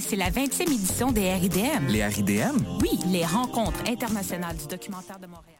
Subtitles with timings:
[0.00, 1.86] C'est la 20e édition des RIDM.
[1.88, 2.56] Les RIDM?
[2.80, 5.59] Oui, les rencontres internationales du documentaire de Montréal.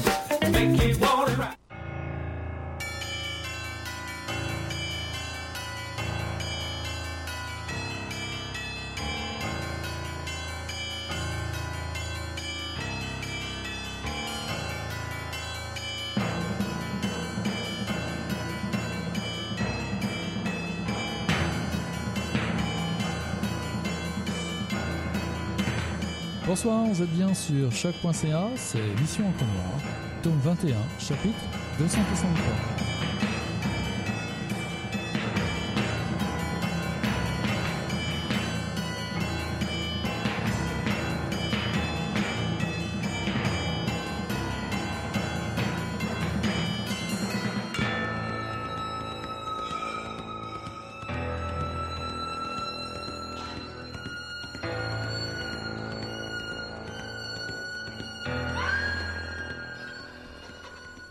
[26.63, 29.79] Bonsoir, vous êtes bien sur choc.ca, c'est Mission en Noir,
[30.21, 31.39] tome 21, chapitre
[31.79, 32.90] 263.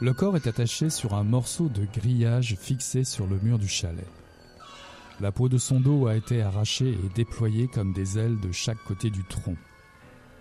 [0.02, 4.06] Le corps est attaché sur un morceau de grillage fixé sur le mur du chalet.
[5.20, 8.82] La peau de son dos a été arrachée et déployée comme des ailes de chaque
[8.84, 9.56] côté du tronc.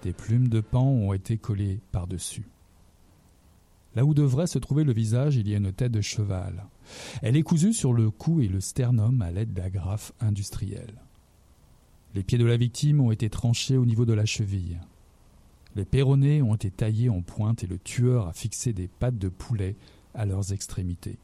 [0.01, 2.47] Des plumes de pan ont été collées par-dessus.
[3.95, 6.63] Là où devrait se trouver le visage, il y a une tête de cheval.
[7.21, 11.01] Elle est cousue sur le cou et le sternum à l'aide d'agrafes industrielles.
[12.15, 14.79] Les pieds de la victime ont été tranchés au niveau de la cheville.
[15.79, 19.29] Les perronnets ont été taillés en pointe et le tueur a fixé des pattes de
[19.29, 19.77] poulet
[20.13, 21.17] à leurs extrémités.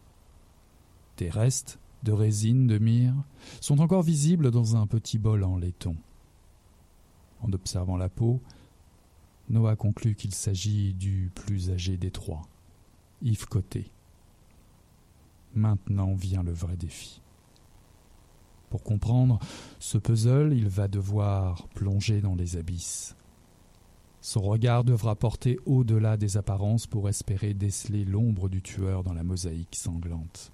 [1.17, 3.21] Des restes de résine de myrrhe
[3.59, 5.97] sont encore visibles dans un petit bol en laiton.
[7.41, 8.39] En observant la peau,
[9.49, 12.47] Noah conclut qu'il s'agit du plus âgé des trois,
[13.21, 13.91] Yves Côté.
[15.53, 17.19] Maintenant vient le vrai défi.
[18.69, 19.37] Pour comprendre
[19.79, 23.17] ce puzzle, il va devoir plonger dans les abysses.
[24.25, 29.21] Son regard devra porter au-delà des apparences pour espérer déceler l'ombre du tueur dans la
[29.21, 30.51] mosaïque sanglante.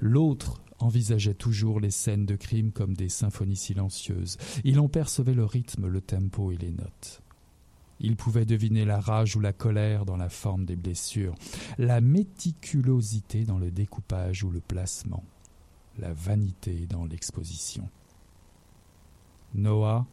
[0.00, 4.36] L'autre envisageait toujours les scènes de crime comme des symphonies silencieuses.
[4.64, 7.22] Il en percevait le rythme, le tempo et les notes.
[8.00, 11.36] Il pouvait deviner la rage ou la colère dans la forme des blessures,
[11.78, 15.24] la méticulosité dans le découpage ou le placement,
[15.98, 17.88] la vanité dans l'exposition.
[19.54, 20.04] Noah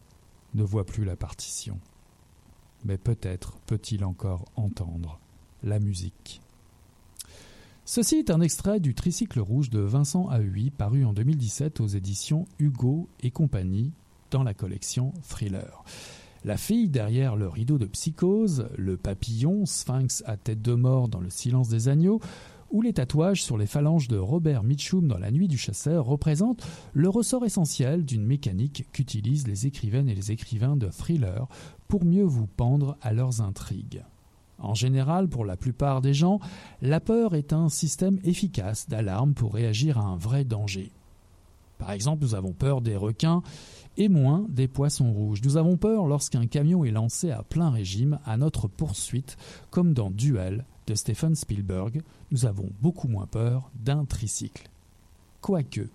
[0.53, 1.81] ne voit plus la partition
[2.85, 5.19] mais peut-être peut-il encore entendre
[5.63, 6.41] la musique.
[7.85, 12.45] Ceci est un extrait du Tricycle rouge de Vincent Ahui paru en 2017 aux éditions
[12.57, 13.91] Hugo et compagnie
[14.31, 15.83] dans la collection Thriller.
[16.45, 21.21] La fille derrière le rideau de psychose, le papillon, sphinx à tête de mort dans
[21.21, 22.19] le silence des agneaux,
[22.73, 26.65] où les tatouages sur les phalanges de Robert Mitchum dans La Nuit du Chasseur représentent
[26.93, 31.47] le ressort essentiel d'une mécanique qu'utilisent les écrivaines et les écrivains de thrillers
[31.93, 34.03] pour mieux vous pendre à leurs intrigues.
[34.57, 36.39] En général, pour la plupart des gens,
[36.81, 40.89] la peur est un système efficace d'alarme pour réagir à un vrai danger.
[41.77, 43.43] Par exemple, nous avons peur des requins
[43.95, 45.43] et moins des poissons rouges.
[45.43, 49.37] Nous avons peur lorsqu'un camion est lancé à plein régime à notre poursuite,
[49.69, 52.01] comme dans Duel de Stephen Spielberg.
[52.31, 54.67] Nous avons beaucoup moins peur d'un tricycle.
[55.41, 55.89] Quoique.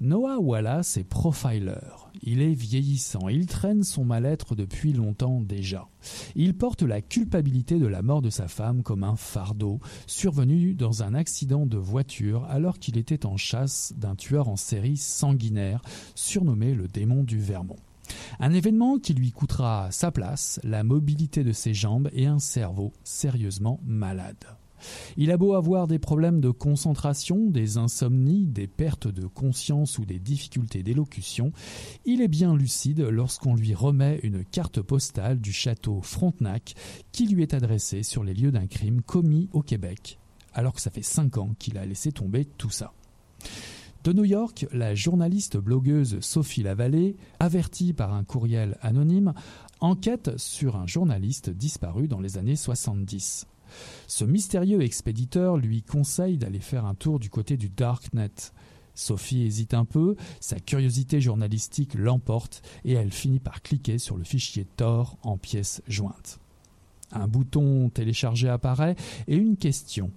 [0.00, 1.74] Noah Wallace est profiler.
[2.22, 5.88] Il est vieillissant, il traîne son mal-être depuis longtemps déjà.
[6.34, 11.02] Il porte la culpabilité de la mort de sa femme comme un fardeau, survenu dans
[11.02, 15.82] un accident de voiture alors qu'il était en chasse d'un tueur en série sanguinaire,
[16.14, 17.76] surnommé le démon du Vermont.
[18.38, 22.92] Un événement qui lui coûtera sa place, la mobilité de ses jambes et un cerveau
[23.04, 24.59] sérieusement malade.
[25.16, 30.04] Il a beau avoir des problèmes de concentration, des insomnies, des pertes de conscience ou
[30.04, 31.52] des difficultés d'élocution,
[32.04, 36.74] il est bien lucide lorsqu'on lui remet une carte postale du château Frontenac
[37.12, 40.18] qui lui est adressée sur les lieux d'un crime commis au Québec,
[40.54, 42.92] alors que ça fait cinq ans qu'il a laissé tomber tout ça.
[44.02, 49.34] De New York, la journaliste blogueuse Sophie Lavallée, avertie par un courriel anonyme,
[49.80, 53.46] enquête sur un journaliste disparu dans les années 70.
[54.06, 58.30] Ce mystérieux expéditeur lui conseille d'aller faire un tour du côté du Darknet.
[58.94, 64.24] Sophie hésite un peu, sa curiosité journalistique l'emporte et elle finit par cliquer sur le
[64.24, 66.40] fichier Tor en pièces jointes.
[67.12, 68.96] Un bouton téléchargé apparaît
[69.26, 70.10] et une question.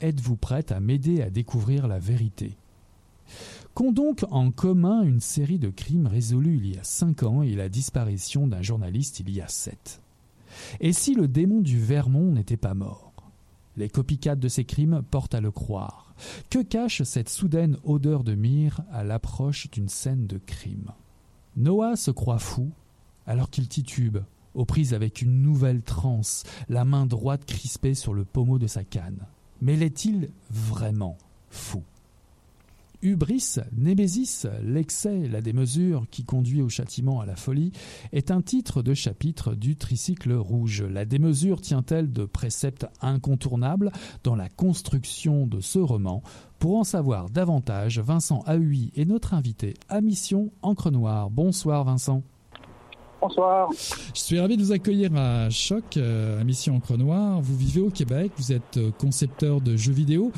[0.00, 2.56] Êtes-vous prête à m'aider à découvrir la vérité?
[3.74, 7.54] Qu'ont donc en commun une série de crimes résolus il y a cinq ans et
[7.54, 10.00] la disparition d'un journaliste il y a sept?
[10.80, 13.12] Et si le démon du Vermont n'était pas mort?
[13.76, 16.14] Les copycats de ces crimes portent à le croire.
[16.48, 20.92] Que cache cette soudaine odeur de myrrhe à l'approche d'une scène de crime?
[21.56, 22.70] Noah se croit fou
[23.26, 24.18] alors qu'il titube,
[24.54, 28.84] aux prises avec une nouvelle transe, la main droite crispée sur le pommeau de sa
[28.84, 29.26] canne.
[29.60, 31.16] Mais l'est-il vraiment
[31.50, 31.82] fou?
[33.04, 37.70] Hubris, Némésis, l'excès, la démesure qui conduit au châtiment à la folie,
[38.12, 40.82] est un titre de chapitre du tricycle rouge.
[40.82, 43.92] La démesure tient-elle de préceptes incontournables
[44.22, 46.22] dans la construction de ce roman?
[46.58, 51.28] Pour en savoir davantage, Vincent Ahui est notre invité à Mission Encre Noire.
[51.28, 52.22] Bonsoir Vincent.
[53.26, 53.70] Bonsoir.
[54.14, 57.40] Je suis ravi de vous accueillir à Choc, euh, à Mission Encre Noire.
[57.40, 60.30] Vous vivez au Québec, vous êtes euh, concepteur de jeux vidéo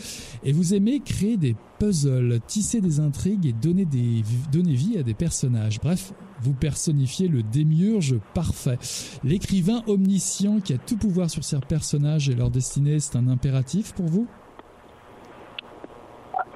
[0.44, 3.88] et vous aimez créer des puzzles, tisser des intrigues et donner,
[4.52, 5.80] donner vie à des personnages.
[5.80, 8.78] Bref, vous personnifiez le démiurge parfait.
[9.24, 13.94] L'écrivain omniscient qui a tout pouvoir sur ses personnages et leur destinée, c'est un impératif
[13.94, 14.28] pour vous?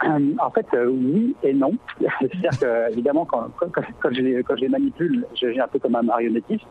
[0.04, 1.72] Euh, en fait, euh, oui et non.
[2.20, 5.96] C'est-à-dire que, évidemment, quand, quand, je, les, quand je les manipule, je un peu comme
[5.96, 6.64] un marionnettiste.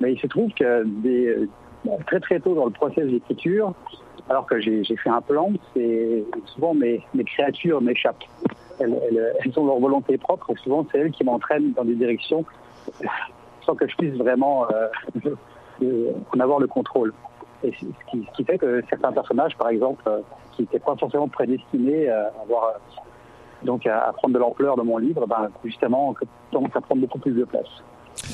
[0.00, 1.46] Mais il se trouve que euh,
[2.06, 3.74] très très tôt dans le processus d'écriture,
[4.28, 5.50] alors que j'ai fait un plan,
[6.46, 8.24] souvent mes, créatures m'échappent.
[8.78, 8.94] Elles,
[9.40, 12.44] elles, ont leur volonté propre souvent c'est elles qui m'entraînent dans des directions
[13.64, 14.66] sans que je puisse vraiment
[15.82, 17.14] en avoir le contrôle.
[17.64, 17.86] Et ce
[18.34, 20.02] qui, fait que certains personnages, par exemple,
[20.56, 22.74] qui n'étaient pas forcément prédestinés à avoir
[23.62, 26.14] donc à, prendre de l'ampleur de mon livre, ben, justement,
[26.52, 27.68] donc à prendre beaucoup plus de place.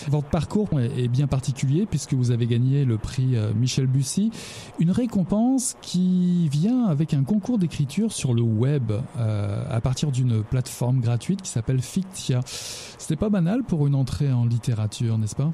[0.08, 4.30] Votre parcours est bien particulier puisque vous avez gagné le prix euh, Michel Bussy,
[4.78, 10.44] une récompense qui vient avec un concours d'écriture sur le web euh, à partir d'une
[10.44, 12.40] plateforme gratuite qui s'appelle Fictia.
[12.44, 15.50] C'était pas banal pour une entrée en littérature, n'est-ce pas?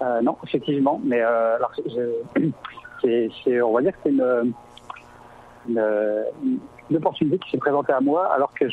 [0.00, 1.72] Euh, Non, effectivement, mais alors,
[3.02, 4.54] c'est, on va dire que c'est une
[5.68, 8.66] une, opportunité qui s'est présentée à moi alors que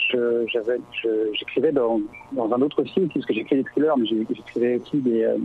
[1.34, 2.00] j'écrivais dans,
[2.32, 5.38] dans, un autre style, puisque j'écrivais des thrillers, mais j'écrivais aussi des, euh,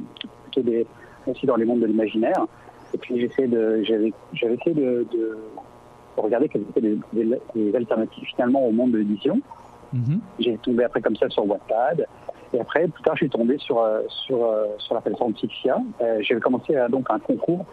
[0.56, 0.86] des,
[1.26, 2.46] aussi dans les mondes de l'imaginaire.
[2.94, 5.38] Et puis j'avais, essayé de, de,
[6.16, 9.40] regarder quelles étaient les, les, alternatives finalement au monde de l'édition.
[9.94, 10.18] Mm-hmm.
[10.38, 12.06] J'ai tombé après comme ça sur Wattpad.
[12.54, 15.78] Et après, plus tard, je suis tombé sur, euh, sur, euh, sur la plateforme Pixia.
[16.20, 17.64] J'avais commencé à, donc un concours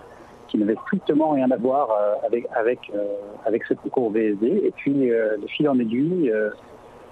[0.50, 3.06] qui n'avait strictement rien à voir euh, avec, avec, euh,
[3.46, 4.48] avec ce concours VSD.
[4.48, 6.34] Et puis, euh, de fil en aiguille,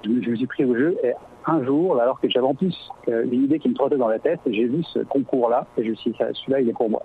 [0.04, 0.98] je me suis pris au jeu.
[1.04, 1.14] Et
[1.46, 2.76] un jour, alors que j'avais en plus
[3.08, 5.96] une idée qui me trottait dans la tête, j'ai vu ce concours-là et je me
[5.96, 7.02] suis dit, celui-là, il est pour moi.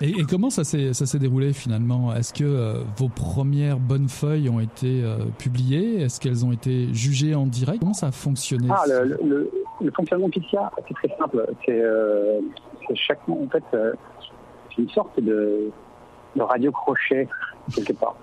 [0.00, 2.14] Et, comment ça s'est déroulé finalement?
[2.14, 5.02] Est-ce que vos premières bonnes feuilles ont été
[5.38, 6.02] publiées?
[6.02, 7.80] Est-ce qu'elles ont été jugées en direct?
[7.80, 11.46] Comment ça a fonctionné ah, le, le, fonctionnement Pixia, c'est très simple.
[11.66, 11.82] C'est
[12.94, 13.64] chaque en fait,
[14.78, 15.70] une sorte de,
[16.38, 17.28] radio crochet
[17.74, 18.16] quelque part.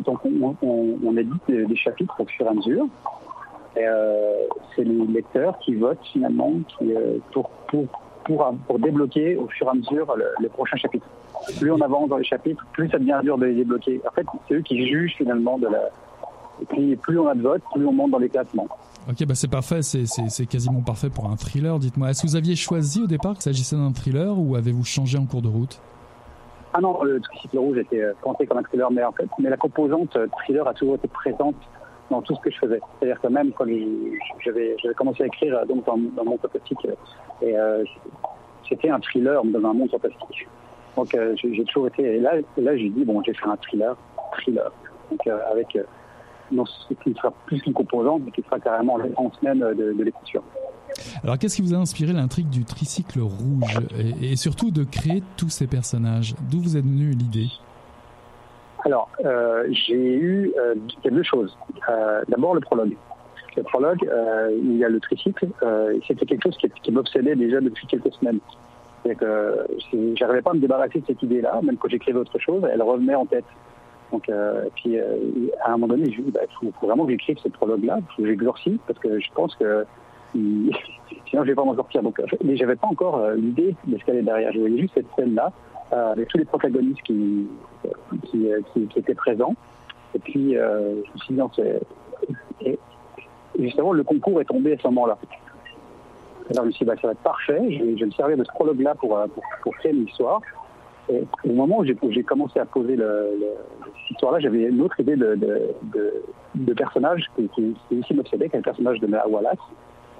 [0.00, 2.86] donc on, on, édite des, chapitres au fur et à mesure.
[3.76, 3.86] Et
[4.74, 6.92] c'est les lecteurs qui votent finalement qui,
[7.32, 7.86] pour, pour,
[8.24, 11.06] pour, pour, débloquer au fur et à mesure le, le prochain chapitre.
[11.58, 14.00] Plus on avance dans les chapitres, plus ça devient dur de les débloquer.
[14.06, 15.90] En fait, c'est eux qui jugent finalement de la,
[16.60, 18.68] et puis plus on a de votes, plus on monte dans les classements.
[19.08, 21.78] Ok, bah c'est parfait, c'est quasiment parfait pour un thriller.
[21.80, 25.18] Dites-moi, est-ce que vous aviez choisi au départ qu'il s'agissait d'un thriller ou avez-vous changé
[25.18, 25.80] en cours de route?
[26.72, 29.50] Ah non, le tricycle rouge était euh, pensé comme un thriller, mais en fait, mais
[29.50, 31.56] la composante euh, thriller a toujours été présente
[32.10, 32.80] dans tout ce que je faisais.
[32.98, 33.66] C'est-à-dire que même quand
[34.44, 36.86] j'avais commencé à écrire euh, donc dans, dans mon fantastique,
[37.42, 37.54] et
[38.68, 40.48] c'était un thriller dans un monde fantastique.
[40.96, 43.96] Donc j'ai toujours été et là, là j'ai dit bon, j'ai fait un thriller,
[44.32, 44.70] thriller.
[45.10, 45.76] Donc avec
[46.52, 50.02] non, ce qui sera plus qu'une composante, mais qui sera carrément l'essence même de, de
[50.02, 50.42] l'écriture.
[51.24, 53.80] Alors, qu'est-ce qui vous a inspiré l'intrigue du tricycle rouge
[54.20, 56.34] et, surtout de créer tous ces personnages?
[56.50, 57.48] D'où vous est venue l'idée?
[58.84, 61.56] Alors, euh, j'ai eu euh, deux choses.
[61.88, 62.96] Euh, d'abord, le prologue.
[63.56, 65.48] Le prologue, euh, il y a le tricycle.
[66.06, 68.40] C'était quelque chose qui, qui m'obsédait déjà depuis quelques semaines.
[69.04, 69.66] C'est que
[70.16, 73.14] j'arrivais pas à me débarrasser de cette idée-là, même quand j'écrivais autre chose, elle revenait
[73.14, 73.44] en tête.
[74.12, 75.16] Donc, euh, puis euh,
[75.64, 78.14] à un moment donné, je dit, bah, il faut, vraiment que j'écrive ce prologue-là, il
[78.14, 79.84] faut que j'exorcise, parce que je pense que
[80.34, 80.72] sinon
[81.32, 82.02] je ne vais pas m'en sortir.
[82.02, 84.52] Donc, mais j'avais pas encore euh, l'idée de ce y avait derrière.
[84.52, 85.50] Je voyais juste cette scène-là,
[85.90, 87.46] avec tous les protagonistes qui,
[88.96, 89.54] étaient présents.
[90.14, 91.40] Et puis, je me suis dit,
[92.62, 92.78] et,
[93.58, 95.18] justement, le concours est tombé à ce moment-là.
[96.50, 98.44] Alors, je me suis dit, bah, ça va être parfait, je vais, me servir de
[98.44, 100.40] ce prologue-là pour, pour, pour créer une histoire.
[101.08, 107.30] Au moment où j'ai commencé à poser cette histoire-là, j'avais une autre idée de, personnage
[107.36, 109.58] qui, qui, qui aussi m'obsédait, qui est le personnage de Mea Wallace,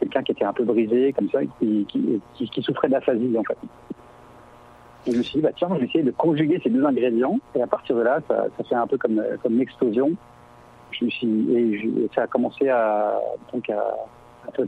[0.01, 3.59] quelqu'un qui était un peu brisé, comme ça, qui, souffrait d'aphasie, en fait.
[5.07, 7.39] Et je me suis dit, bah, tiens, je vais essayer de conjuguer ces deux ingrédients,
[7.55, 10.13] et à partir de là, ça, fait un peu comme, une explosion.
[11.01, 13.19] Et, ça a commencé à,
[13.53, 13.71] donc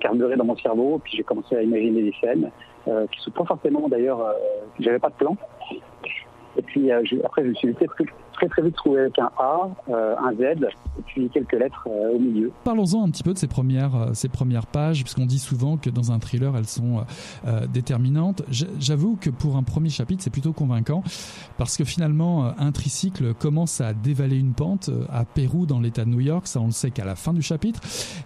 [0.01, 2.51] carburer dans mon cerveau, puis j'ai commencé à imaginer des scènes
[2.89, 4.33] euh, qui sont pas forcément d'ailleurs, euh,
[4.79, 5.37] j'avais pas de plan,
[6.57, 7.87] et puis euh, après, je me suis très,
[8.35, 10.41] très, très vite trouvé avec un A, euh, un Z,
[10.99, 12.53] et puis quelques lettres euh, au milieu.
[12.65, 16.13] Parlons-en un petit peu de ces premières, ces premières pages, puisqu'on dit souvent que dans
[16.13, 17.05] un thriller, elles sont
[17.73, 18.43] déterminantes.
[18.79, 21.03] J'avoue que pour un premier chapitre, c'est plutôt convaincant,
[21.59, 26.11] parce que finalement, un tricycle commence à dévaler une pente à Pérou, dans l'État de
[26.11, 26.47] New York.
[26.47, 27.81] Ça, on le sait qu'à la fin du chapitre.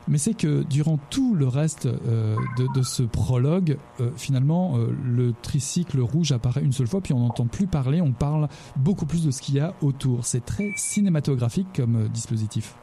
[0.08, 3.78] Mais c'est que durant tout le reste de, de, ce prologue,
[4.16, 8.00] finalement, le tricycle rouge apparaît une seule fois, puis on n'entend plus parler.
[8.00, 9.97] On parle beaucoup plus de ce qu'il y a autour.
[10.22, 12.74] C'est très cinématographique comme euh, dispositif.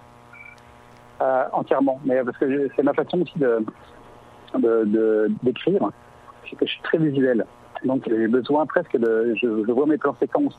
[1.21, 3.65] Euh, entièrement, mais parce que c'est ma façon aussi de
[5.43, 5.89] d'écrire,
[6.49, 7.45] c'est que je suis très visuel.
[7.83, 10.57] Donc j'ai besoin presque de, je, vois mes plans séquences,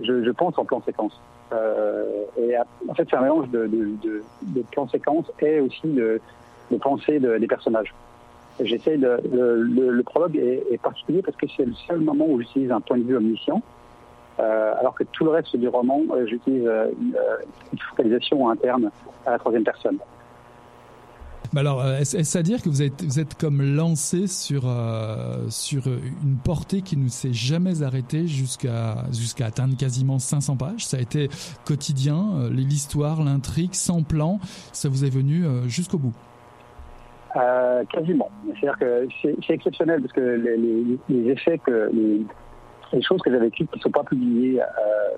[0.00, 1.20] je, je pense en plans séquences.
[1.52, 2.54] Euh, et
[2.88, 6.20] en fait, c'est un mélange de, de, de, plans séquences et aussi de,
[6.80, 7.94] pensée des personnages.
[8.60, 12.80] J'essaie de le, prologue est, particulier parce que c'est le seul moment où j'utilise un
[12.80, 13.62] point de vue omniscient,
[14.38, 16.90] euh, alors que tout le reste du roman, euh, j'utilise euh,
[17.72, 18.90] une focalisation interne
[19.24, 19.98] à la troisième personne.
[21.56, 26.36] alors, est-ce à dire que vous êtes, vous êtes comme lancé sur, euh, sur une
[26.44, 30.84] portée qui ne s'est jamais arrêtée jusqu'à jusqu'à atteindre quasiment 500 pages?
[30.84, 31.28] Ça a été
[31.64, 34.38] quotidien, l'histoire, l'intrigue, sans plan,
[34.72, 36.14] ça vous est venu jusqu'au bout?
[37.36, 38.30] Euh, quasiment.
[38.46, 39.08] C'est-à-dire que
[39.46, 42.22] c'est exceptionnel parce que les, les, les effets que les,
[42.92, 44.64] les, choses que j'avais écrites qui ne sont pas publiées, euh,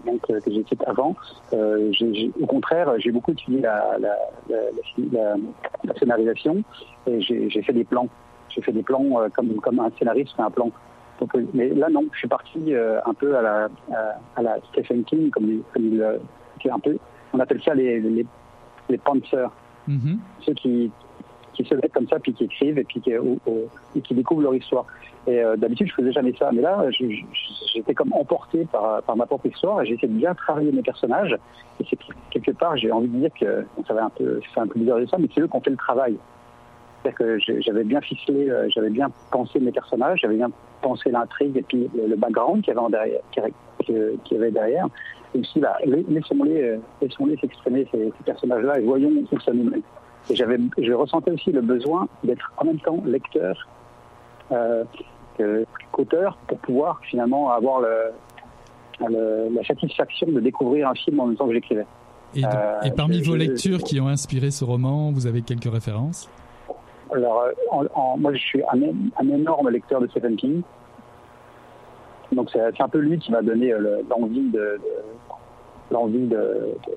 [0.07, 1.15] donc que j'ai avant,
[1.53, 1.93] euh,
[2.41, 4.15] au contraire, j'ai beaucoup étudié la, la,
[4.49, 5.37] la,
[5.85, 6.63] la scénarisation
[7.07, 8.09] et j'ai fait des plans.
[8.51, 10.71] J'ai fait des plans euh, comme, comme un scénariste fait un plan.
[11.21, 13.69] Donc, euh, mais là, non, je suis parti euh, un peu à la,
[14.37, 16.03] à, Stephen King, comme, comme il,
[16.71, 16.97] un peu,
[17.33, 18.27] on appelle ça les, les,
[18.89, 19.51] les pantsers.
[19.87, 20.17] Mm -hmm.
[20.45, 20.91] Ceux qui,
[21.59, 24.87] qui se mettent comme ça, puis qui écrivent et puis qui, découvrent leur histoire.
[25.27, 29.27] Et euh, d'habitude, je faisais jamais ça, mais là, j'étais comme emporté par, par ma
[29.27, 31.37] propre histoire et j'ai essayé de bien travailler mes personnages.
[31.81, 31.99] Et c'est
[32.31, 35.01] quelque part, j'ai envie de dire que ça va un peu, c'est un peu bizarre
[35.01, 36.17] de ça, mais c'est eux qui ont fait le travail.
[37.03, 40.51] C'est-à-dire que j'avais bien ficelé, euh, j'avais bien pensé mes personnages, j'avais bien
[40.81, 43.21] pensé l'intrigue et puis le, background qu'il y avait derrière,
[44.25, 44.87] qui, avait derrière.
[45.35, 49.65] Et aussi, là, laissons-les euh, laissons s'exprimer ces, ces personnages-là et voyons où ça nous
[49.65, 49.83] mène.
[50.31, 53.67] Et j'avais, je ressentais aussi le besoin d'être en même temps lecteur
[54.53, 54.85] euh,
[55.93, 58.11] qu'auteur pour pouvoir finalement avoir le,
[59.09, 61.87] le, la satisfaction de découvrir un film en même temps que j'écrivais.
[62.35, 65.43] Et, euh, et, parmi je, vos lectures je, qui ont inspiré ce roman, vous avez
[65.43, 66.29] quelques références?
[67.11, 68.83] Alors, en, en, moi, je suis un,
[69.19, 70.63] un, énorme lecteur de Stephen King.
[72.33, 73.73] Donc c'est un peu lui qui m'a donné
[74.11, 74.79] l'envie de,
[75.91, 76.29] l'envie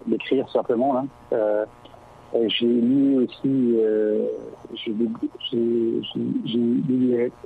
[0.07, 0.93] d'écrire simplement.
[0.93, 1.05] Là.
[1.33, 1.65] Euh,
[2.33, 4.25] j'ai lu aussi, euh,
[4.73, 5.09] j'ai lu,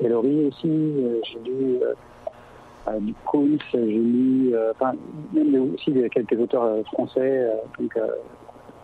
[0.02, 4.94] Ellery aussi, j'ai lu euh, du Kunz, j'ai lu, enfin,
[5.34, 7.50] même aussi quelques auteurs français.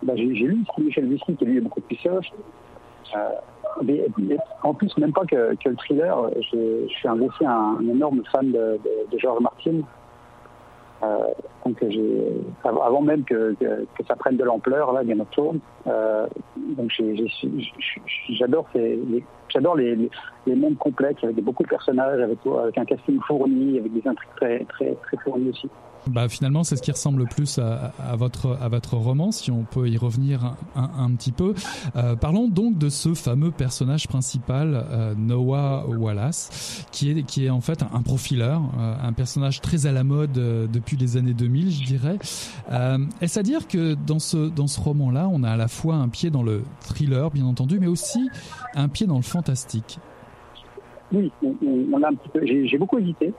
[0.02, 2.32] bah, j'ai lu Michel Bussy qui lui est beaucoup de pioche.
[3.82, 4.04] Mais,
[4.64, 9.40] en plus, même pas que, le thriller, je, suis aussi un, énorme fan de Georges
[9.40, 9.82] Martin.
[11.02, 11.26] Euh,
[11.66, 11.82] donc
[12.64, 13.56] avant même que,
[14.06, 15.60] ça prenne de l'ampleur, là, Game of Thrones,
[16.76, 16.90] donc
[18.30, 18.66] j'adore
[19.48, 20.10] j'adore les,
[20.46, 24.34] les, mondes complexes avec beaucoup de personnages, avec, avec un casting fourni, avec des intrigues
[24.36, 25.68] très, très, très fournies aussi.
[26.08, 29.62] Bah, finalement, c'est ce qui ressemble le plus à, votre, à votre roman, si on
[29.64, 31.54] peut y revenir un, un, petit peu.
[31.96, 37.50] Euh, parlons donc de ce fameux personnage principal, euh, Noah Wallace, qui est, qui est
[37.50, 41.34] en fait un profileur, euh, un personnage très à la mode euh, depuis les années
[41.34, 42.18] 2000, je dirais.
[42.70, 45.94] Euh, Est-ce à dire que dans ce, dans ce roman-là, on a à la fois
[45.94, 48.28] un pied dans le thriller, bien entendu, mais aussi
[48.74, 49.98] un pied dans le fantastique?
[51.12, 52.40] Oui, on a un petit peu.
[52.44, 53.34] J'ai beaucoup hésité.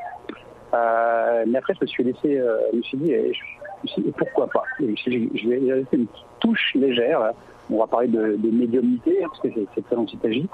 [0.73, 4.47] Euh, mais après, je me suis laissé, euh, je me suis dit, et je, pourquoi
[4.47, 4.63] pas?
[4.79, 6.07] Je, vais laisser une
[6.39, 7.31] touche légère.
[7.69, 10.49] On va parler de, de médiumnité, parce que c'est ça dont il s'agit.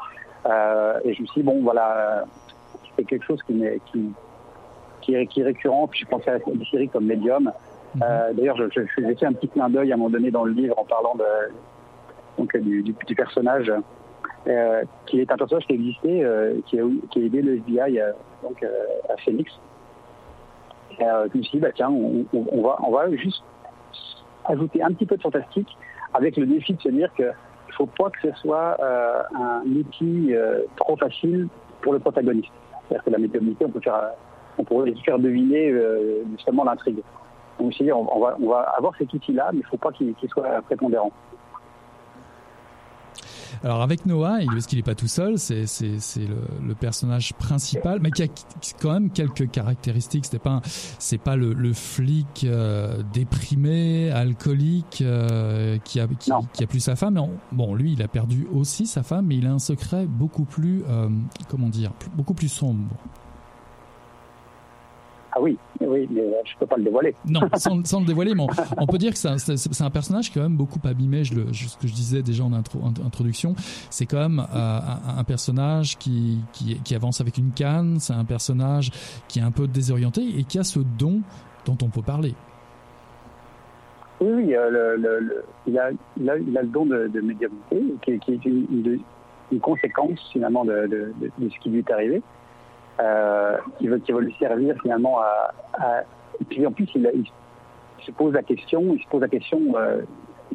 [1.05, 2.25] Et je me suis dit, bon, voilà,
[2.95, 4.11] c'est quelque chose qui, qui,
[5.01, 5.87] qui, est, qui est récurrent.
[5.87, 7.51] Puis je pensais à des séries comme Medium.
[7.95, 8.03] Mhm.
[8.03, 10.43] Euh, D'ailleurs, je, je, je fait un petit clin d'œil à un moment donné dans
[10.43, 11.23] le livre en parlant de,
[12.37, 13.71] donc, du, du, du personnage
[14.47, 17.99] euh, qui est un personnage qui existait, euh, qui, a, qui a aidé le FBI
[18.43, 18.63] donc,
[19.09, 19.51] à Phoenix.
[21.01, 23.43] Euh, je dit, bah, tiens, on, va, on va juste
[24.45, 25.67] ajouter un petit peu de fantastique
[26.13, 29.61] avec le défi de se dire qu'il ne faut pas que ce soit euh, un
[29.67, 31.47] outil euh, trop facile
[31.81, 32.51] pour le protagoniste.
[32.87, 34.11] C'est-à-dire que la médiumnité, on peut faire,
[34.57, 37.01] on pourrait faire deviner euh, justement l'intrigue.
[37.59, 40.13] Donc dit, on, va, on va avoir cet outil-là, mais il ne faut pas qu'il
[40.15, 41.11] qu soit prépondérant.
[43.63, 45.65] Alors avec Noah, parce qu'il n'est pas tout seul, c'est
[46.17, 48.27] le, le, personnage principal, mais qui a
[48.79, 50.25] quand même quelques caractéristiques.
[50.25, 50.61] C'est pas
[50.97, 56.79] c'est pas le, le flic euh, déprimé, alcoolique, euh, qui a qui, qui, a plus
[56.79, 57.19] sa femme.
[57.51, 60.83] Bon, lui, il a perdu aussi sa femme, mais il a un secret beaucoup plus
[60.87, 61.09] euh,
[61.49, 62.95] comment dire, beaucoup plus sombre.
[65.31, 67.13] Ah oui, oui, mais je peux pas le dévoiler.
[67.27, 70.39] Non, sans, sans le dévoiler, mais on, on peut dire que c'est un personnage qui
[70.39, 71.23] est quand même beaucoup abîmé.
[71.23, 73.53] Je le, ce que je disais déjà en intro, introduction,
[73.89, 77.99] c'est quand même euh, un, un, personnage qui, qui, qui, avance avec une canne.
[77.99, 78.91] C'est un personnage
[79.27, 81.21] qui est un peu désorienté et qui a ce don
[81.65, 82.33] dont on peut parler.
[84.21, 87.07] Oui, oui euh, le, le, le, il, a, il, a, il, a, le don de,
[87.07, 88.99] de médiumnité, qui, qui est une, une,
[89.51, 92.21] une, conséquence finalement de, de, de, ce qui lui est arrivé
[92.99, 96.03] euh, qui, veut, lui servir finalement à.
[96.41, 97.25] Et puis en plus, il,
[98.05, 100.01] se pose la question, il se pose la question, euh,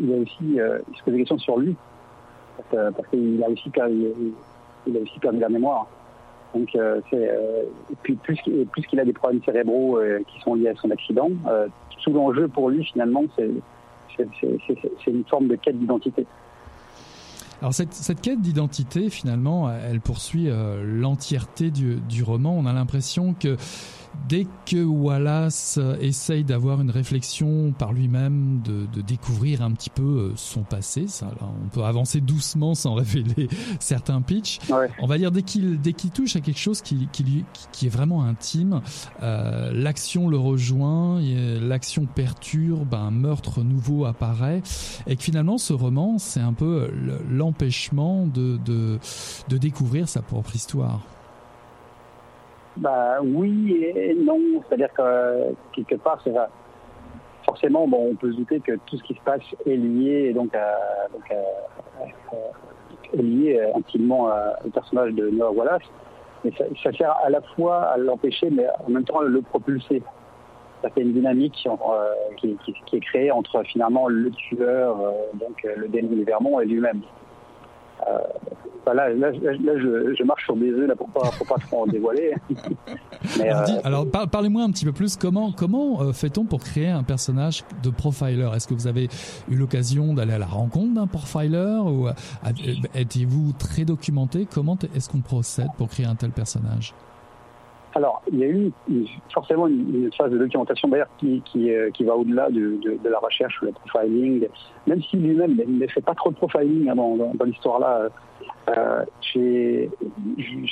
[0.01, 1.77] il a aussi, euh, se pose des questions sur lui,
[2.71, 4.07] parce, qu'il a aussi perdu,
[4.87, 5.87] il a aussi perdu la mémoire.
[6.55, 6.69] Donc
[7.11, 11.31] c'est et puis plus qu'il a des problèmes cérébraux qui sont liés à son accident,
[12.03, 13.51] tout l'enjeu pour lui finalement c'est
[14.17, 16.27] c'est une forme de quête d'identité.
[17.65, 22.55] Alors cette, cette quête d'identité, finalement, elle poursuit euh, l'entièreté du, du roman.
[22.55, 23.57] On a l'impression que
[24.29, 30.03] dès que Wallace essaye d'avoir une réflexion par lui-même, de, de, découvrir un petit peu
[30.03, 33.49] euh, son passé, ça, là, on peut avancer doucement sans révéler
[33.81, 34.59] certains pitchs.
[34.71, 34.89] Ouais.
[35.01, 37.87] On va dire dès qu'il dès qu'il touche à quelque chose qui, qui, lui, qui
[37.87, 38.81] est vraiment intime,
[39.23, 41.21] euh, l'action le rejoint,
[41.61, 44.63] l'action perturbe, un meurtre nouveau apparaît,
[45.07, 46.91] et que finalement ce roman, c'est un peu
[47.31, 48.99] l'empêchement de, de,
[49.49, 51.01] de découvrir sa propre histoire.
[52.77, 56.23] Bah oui et non, c'est-à-dire que quelque part,
[57.45, 60.33] forcément, bon, on peut se douter que tout ce qui se passe est lié à,
[60.33, 60.75] donc à,
[61.31, 62.37] à,
[63.13, 64.29] est lié intimement
[64.65, 65.83] au personnage de Noah Wallace,
[66.45, 70.03] mais ça, sert à la fois à l'empêcher, mais en même temps à le propulser.
[70.83, 72.57] Ça fait une dynamique euh, qui,
[72.93, 77.01] est créée entre finalement le tueur, euh, donc le Denis Vermont et lui-même.
[78.03, 78.19] Euh,
[78.93, 81.83] là, là, là, je, je, marche sur des œufs là pour pas pour pas trop
[81.83, 82.35] en dévoiler.
[83.39, 86.61] Mais, alors, euh, alors par, parlez-moi un petit peu plus comment comment euh, fait-on pour
[86.61, 88.49] créer un personnage de profiler?
[88.55, 89.09] Est-ce que vous avez
[89.49, 92.09] eu l'occasion d'aller à la rencontre d'un profiler ou
[92.95, 94.47] étiez-vous très documenté?
[94.53, 96.95] Comment est-ce qu'on procède pour créer un tel personnage?
[97.95, 98.73] Alors, il y a eu
[99.33, 103.63] forcément une, phase de documentation d'ailleurs qui, qui, euh, va au-delà de, de, la recherche
[103.63, 104.49] ou le profiling,
[104.87, 108.09] même si lui-même ne fait pas trop de profiling hein, dans, dans, dans l'histoire là.
[108.69, 109.91] Euh, j'ai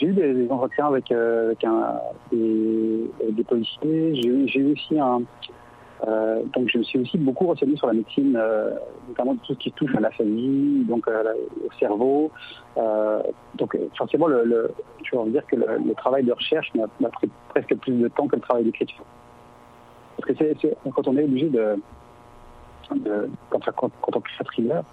[0.03, 4.15] eu des, entretiens avec, euh, avec, des, policiers.
[4.47, 5.23] J'ai eu aussi un.
[6.07, 8.73] Euh, donc je me suis aussi beaucoup renseigné sur la médecine, euh,
[9.09, 12.31] notamment tout ce qui touche à la famille, donc au cerveau.
[13.55, 18.09] donc forcément, je veux dire que le, travail de recherche m'a pris presque plus de
[18.09, 19.05] temps que le travail d'écriture.
[20.17, 21.77] Parce que quand on est obligé de,
[23.51, 23.61] quand,
[24.17, 24.85] on crée un thriller,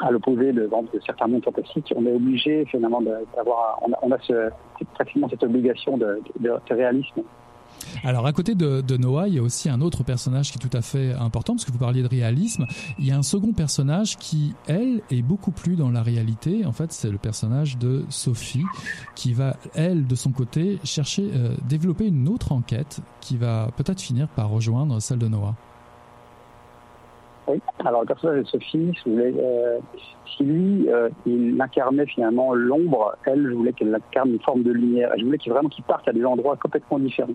[0.00, 4.18] à l'opposé de, de, certains mondes fantastiques, on est obligé finalement d'avoir, on a,
[4.94, 6.20] pratiquement cette obligation de,
[6.70, 7.22] réalisme.
[8.04, 10.68] Alors à côté de, de, Noah, il y a aussi un autre personnage qui est
[10.68, 12.66] tout à fait important, parce que vous parliez de réalisme.
[12.98, 16.64] Il y a un second personnage qui, elle, est beaucoup plus dans la réalité.
[16.64, 18.64] En fait, c'est le personnage de Sophie,
[19.14, 24.00] qui va, elle, de son côté, chercher, euh, développer une autre enquête qui va peut-être
[24.00, 25.56] finir par rejoindre celle de Noah.
[27.48, 27.62] Oui.
[27.84, 29.78] Alors le personnage de Sophie, voulais, euh,
[30.26, 34.70] si lui, euh, il incarnait finalement l'ombre, elle, je voulais qu'elle incarne une forme de
[34.70, 35.10] lumière.
[35.16, 37.32] je voulais qu'il vraiment qu'il parte à des endroits complètement différents.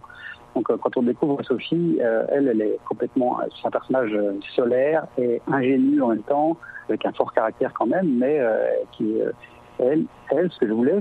[0.56, 4.16] Donc euh, quand on découvre Sophie, elle, elle est complètement, c'est un personnage
[4.56, 6.58] solaire et ingénu en même temps,
[6.90, 8.40] avec un fort caractère quand même, mais
[8.92, 9.18] qui,
[9.80, 11.00] elle, elle, ce que je voulais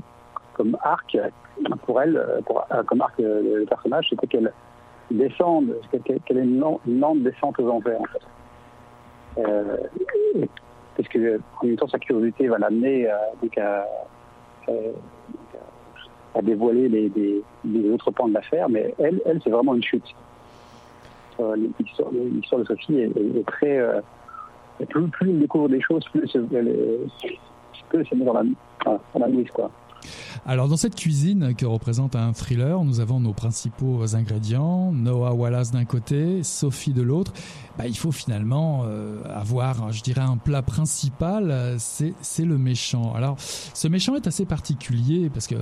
[0.55, 1.19] comme arc
[1.85, 2.19] pour elle,
[2.87, 4.53] comme arc le personnage, c'était qu'elle
[5.11, 8.23] descende, qu'elle ait une lente descente aux enfers en fait.
[9.39, 9.77] Euh,
[10.97, 13.17] parce que en même temps, sa curiosité va l'amener euh,
[13.57, 13.87] à,
[14.69, 14.93] euh,
[16.43, 20.15] dévoiler les, autres pans de l'affaire, mais elle, elle c'est vraiment une chute.
[21.57, 23.81] L'histoire de Sophie est, très.
[24.89, 28.43] plus, elle découvre des choses, plus elle, elle met dans la,
[28.85, 29.71] dans quoi.
[30.47, 35.71] Alors dans cette cuisine que représente un thriller, nous avons nos principaux ingrédients, Noah Wallace
[35.71, 37.33] d'un côté, Sophie de l'autre.
[37.79, 43.15] Bah, il faut finalement euh, avoir, je dirais, un plat principal, c'est le méchant.
[43.15, 45.55] Alors ce méchant est assez particulier parce que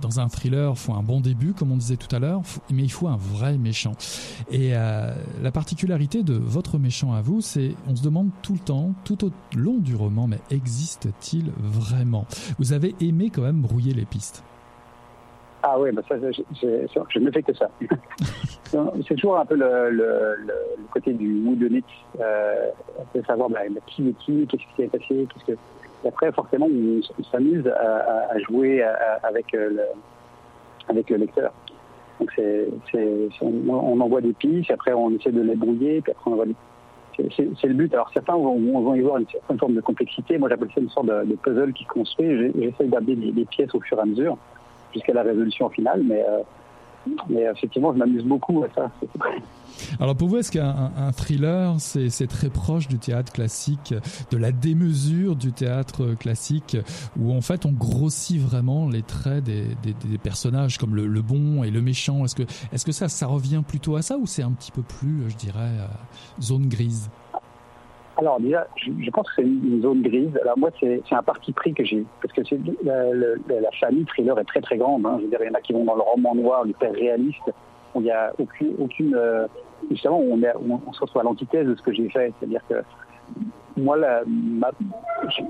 [0.00, 2.82] dans un thriller, il faut un bon début, comme on disait tout à l'heure, mais
[2.82, 3.92] il faut un vrai méchant.
[4.50, 8.58] Et euh, la particularité de votre méchant à vous, c'est on se demande tout le
[8.58, 12.26] temps, tout au long du roman, mais existe-t-il vraiment?
[12.58, 14.42] Vous avez aimé quand même brouiller les pistes.
[15.62, 17.68] Ah oui, bah ça, je, ne fais que ça.
[18.64, 21.84] c'est toujours un peu le, le, le côté du moodonite,
[22.20, 22.70] euh,
[23.14, 25.58] de savoir bah, bah, qui est qui, qu'est-ce qui s'est passé, qu'est-ce que.
[26.04, 28.82] Et après, forcément, on, s'amuse à, à, jouer
[29.24, 29.82] avec, euh, le,
[30.88, 31.52] avec le lecteur.
[32.20, 32.68] Donc, c'est,
[33.40, 36.46] on, on, envoie des pistes, après, on essaie de les brouiller, puis après, on envoie
[36.46, 36.54] des
[37.16, 37.92] c'est le but.
[37.94, 40.38] Alors certains vont, y voir une certaine forme de complexité.
[40.38, 42.52] Moi, j'appelle ça une sorte de, puzzle qui construit.
[42.58, 44.36] J'essaie d'amener des, des, pièces au fur et à mesure
[44.92, 46.40] jusqu'à la résolution finale, mais, euh,
[47.28, 48.90] mais effectivement, je m'amuse beaucoup à ça.
[50.00, 53.94] Alors pour vous, est-ce qu'un thriller, c'est très proche du théâtre classique,
[54.30, 56.76] de la démesure du théâtre classique,
[57.18, 59.76] où en fait on grossit vraiment les traits des,
[60.22, 62.24] personnages, comme le, bon et le méchant?
[62.24, 65.72] Est-ce que, ça, revient plutôt à ça, ou c'est un petit peu plus, je dirais,
[65.80, 65.86] euh,
[66.40, 67.10] zone grise?
[68.18, 70.30] Alors déjà, je, pense que c'est une, zone grise.
[70.40, 74.44] Alors moi, c'est un parti pris que j'ai, parce que la, la, famille thriller est
[74.44, 75.04] très très grande.
[75.04, 75.18] Hein.
[75.20, 77.52] Je il y en a qui vont dans le roman noir, l'hyper réaliste,
[77.94, 79.46] il n'y a aucune, euh,
[79.90, 82.32] justement, on, se retrouve à l'antithèse de ce que j'ai fait.
[82.38, 82.82] C'est-à-dire que
[83.76, 83.96] moi,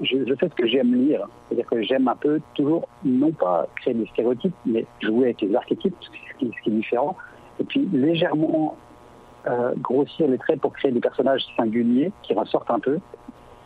[0.02, 1.28] je, fais ce que j'aime lire.
[1.48, 5.54] C'est-à-dire que j'aime un peu toujours, non pas créer des stéréotypes, mais jouer avec les
[5.54, 7.16] archétypes, ce qui est différent.
[7.60, 8.76] Et puis légèrement
[9.46, 12.98] euh, grossir les traits pour créer des personnages singuliers qui ressortent un peu.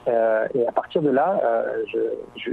[0.09, 1.85] Euh, et à partir de là, euh,
[2.37, 2.51] je,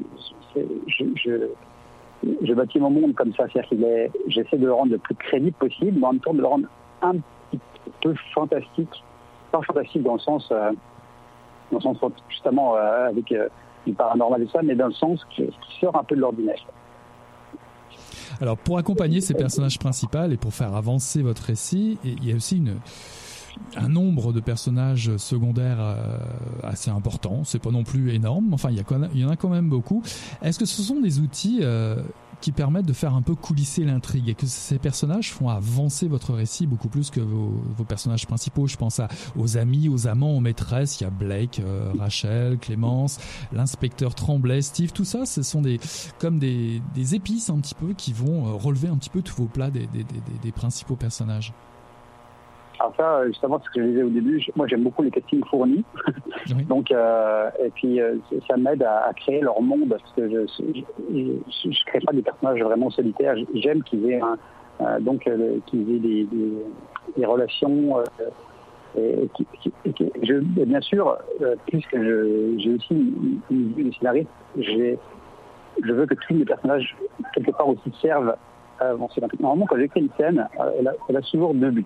[2.53, 3.45] bâtis mon monde comme ça.
[3.51, 6.33] C'est-à-dire qu'il est, j'essaie de le rendre le plus crédible possible, mais en même temps
[6.33, 6.67] de le rendre
[7.01, 7.15] un
[7.51, 7.59] petit
[8.01, 9.03] peu fantastique.
[9.51, 10.71] Pas fantastique dans le sens, dans
[11.71, 11.97] le sens
[12.29, 13.33] justement avec
[13.85, 16.63] du paranormal et ça, mais dans le sens qui sort un peu de l'ordinaire.
[18.41, 22.35] Alors pour accompagner ces personnages principaux et pour faire avancer votre récit, il y a
[22.35, 22.75] aussi une
[23.75, 26.17] un nombre de personnages secondaires euh,
[26.63, 27.43] assez important.
[27.43, 30.03] C'est pas non plus énorme, enfin il y, il y en a quand même beaucoup.
[30.43, 31.95] Est-ce que ce sont des outils euh,
[32.41, 36.33] qui permettent de faire un peu coulisser l'intrigue et que ces personnages font avancer votre
[36.33, 38.67] récit beaucoup plus que vos, vos personnages principaux.
[38.67, 40.99] Je pense à, aux amis, aux amants, aux maîtresses.
[40.99, 43.19] Il y a Blake, euh, Rachel, Clémence,
[43.51, 44.91] l'inspecteur Tremblay, Steve.
[44.91, 45.79] Tout ça, ce sont des
[46.19, 49.47] comme des, des épices un petit peu qui vont relever un petit peu tous vos
[49.47, 51.53] plats des, des, des, des principaux personnages.
[52.79, 55.83] Alors ça, justement, ce que je disais au début, moi j'aime beaucoup les castings fournis.
[56.69, 58.15] Donc, euh, et puis euh,
[58.47, 60.45] ça m'aide à, à, créer leur monde parce que je
[61.09, 63.35] je, crée pas des personnages vraiment solitaires.
[63.55, 64.37] J'aime qu'ils aient un,
[64.81, 65.29] euh, donc
[65.65, 66.51] qu'ils aient des, des,
[67.17, 67.97] des relations
[68.97, 69.27] Et,
[70.23, 70.33] je,
[70.65, 71.17] bien sûr,
[71.67, 74.29] puisque j'ai aussi une, une vue de scénariste,
[75.83, 76.95] je veux que tous les personnages,
[77.33, 78.35] quelque part aussi, servent
[78.79, 79.41] à avancer l'intrigue.
[79.41, 81.85] Normalement, quand j'écris une scène, elle a, elle a, toujours deux buts.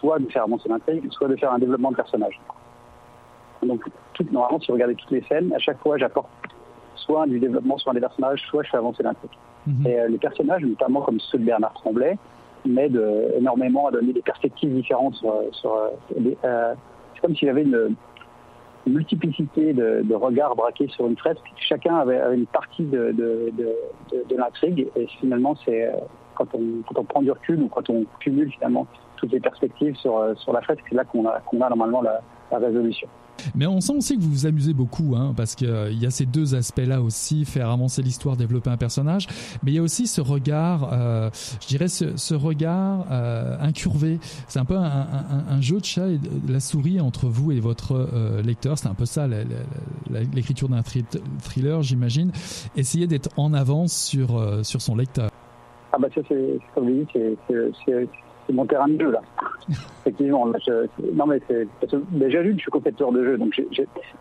[0.00, 2.38] Soit de faire avancer l'intrigue, soit de faire un développement de personnage.
[3.62, 3.82] Donc,
[4.14, 6.28] tout, normalement, si vous regardez toutes les scènes, à chaque fois, j'apporte
[6.96, 9.30] soit du développement, soit des personnages, soit je fais avancer l'intrigue.
[9.66, 9.86] Mhm.
[9.86, 12.18] Et euh, les personnages, notamment comme ceux de Bernard Tremblay,
[12.64, 15.32] m'aident euh, énormément à donner des perspectives différentes sur.
[15.52, 16.74] sur euh,
[17.14, 17.94] c'est comme s'il y avait une,
[18.86, 21.42] multiplicité de, de, regards braqués sur une fresque.
[21.56, 23.52] Chacun avait, avait une partie de, de,
[24.12, 24.86] de l'intrigue.
[24.94, 25.90] Et finalement, c'est
[26.36, 29.96] quand on, quand on prend du recul ou quand on cumule finalement toutes les perspectives
[29.96, 33.08] sur, sur la fresque, c'est là qu'on a, qu'on a normalement la, la résolution.
[33.54, 36.10] Mais on sent aussi que vous vous amusez beaucoup, hein, parce qu'il euh, y a
[36.10, 39.26] ces deux aspects-là aussi, faire avancer l'histoire, développer un personnage.
[39.62, 44.18] Mais il y a aussi ce regard, euh, je dirais ce, ce regard euh, incurvé.
[44.48, 47.52] C'est un peu un, un, un, jeu de chat et de la souris entre vous
[47.52, 48.78] et votre euh, lecteur.
[48.78, 49.28] C'est un peu ça
[50.34, 52.32] l'écriture d'un thriller, j'imagine.
[52.76, 55.30] Essayer d'être en avance sur euh, sur son lecteur.
[55.92, 58.08] Ah bah ça c'est comme vous dites, c'est
[58.46, 59.20] c'est mon terrain de jeu là.
[60.00, 60.46] Effectivement.
[61.14, 61.66] non mais c'est
[62.10, 63.60] déjà je suis compétiteur de jeu, donc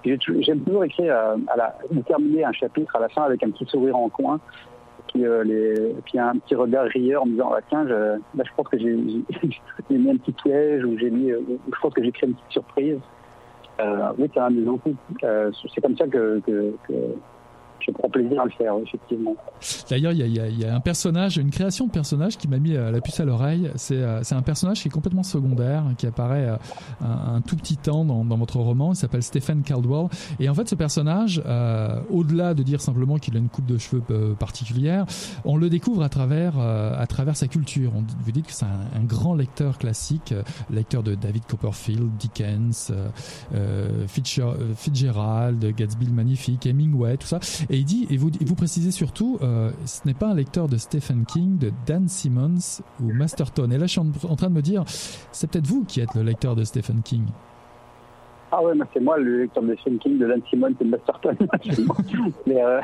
[0.04, 1.76] j'aime toujours écrire euh, à, la,
[2.08, 4.40] terminer un chapitre à la fin avec un petit sourire en coin,
[5.08, 8.44] puis, euh, les, puis un petit regard rieur en me disant ah, tiens, je, là
[8.44, 8.94] je pense que j'ai
[9.90, 12.52] mis un petit piège ou j'ai mis, euh, je pense que j'ai créé une petite
[12.52, 13.00] surprise.
[13.80, 14.66] Euh, oui, c'est un des
[15.24, 16.94] Euh, c'est comme ça que, que, que
[17.86, 19.36] je prends plaisir à le faire, effectivement.
[19.90, 23.20] D'ailleurs, il y, a, un personnage, une création de personnage qui m'a mis la puce
[23.20, 23.70] à l'oreille.
[23.76, 26.58] C'est euh, un personnage qui est complètement secondaire, qui apparaît euh,
[27.02, 28.94] un, tout petit temps dans, votre roman.
[28.94, 30.08] Il s'appelle Stephen Caldwell.
[30.40, 33.78] Et en fait, ce personnage, euh, au-delà de dire simplement qu'il a une coupe de
[33.78, 34.04] cheveux
[34.40, 35.06] particulière,
[35.44, 36.54] on le découvre à travers,
[37.34, 37.92] sa culture.
[37.96, 40.34] On, vous dites que c'est un, grand lecteur classique,
[40.70, 42.92] lecteur de David Copperfield, Dickens,
[44.08, 47.40] Fitzgerald, Gatsby le Magnifique, Hemingway, tout ça.
[47.76, 51.26] Il dit, et vous, vous précisez surtout, euh, ce n'est pas un lecteur de Stephen
[51.26, 53.70] King, de Dan Simmons ou Masterton.
[53.72, 54.84] Et là, je suis en, train de me dire,
[55.32, 57.26] c'est peut-être vous qui êtes le lecteur de Stephen King.
[58.52, 61.36] Ah ouais, c'est moi le lecteur de Stephen King, de Dan Simmons et de Masterton.
[62.48, 62.80] mais, euh,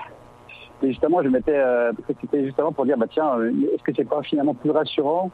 [0.81, 4.07] mais, justement, je m'étais, euh, c'était justement pour dire, bah tiens, euh, est-ce que c'est
[4.07, 5.31] pas finalement plus rassurant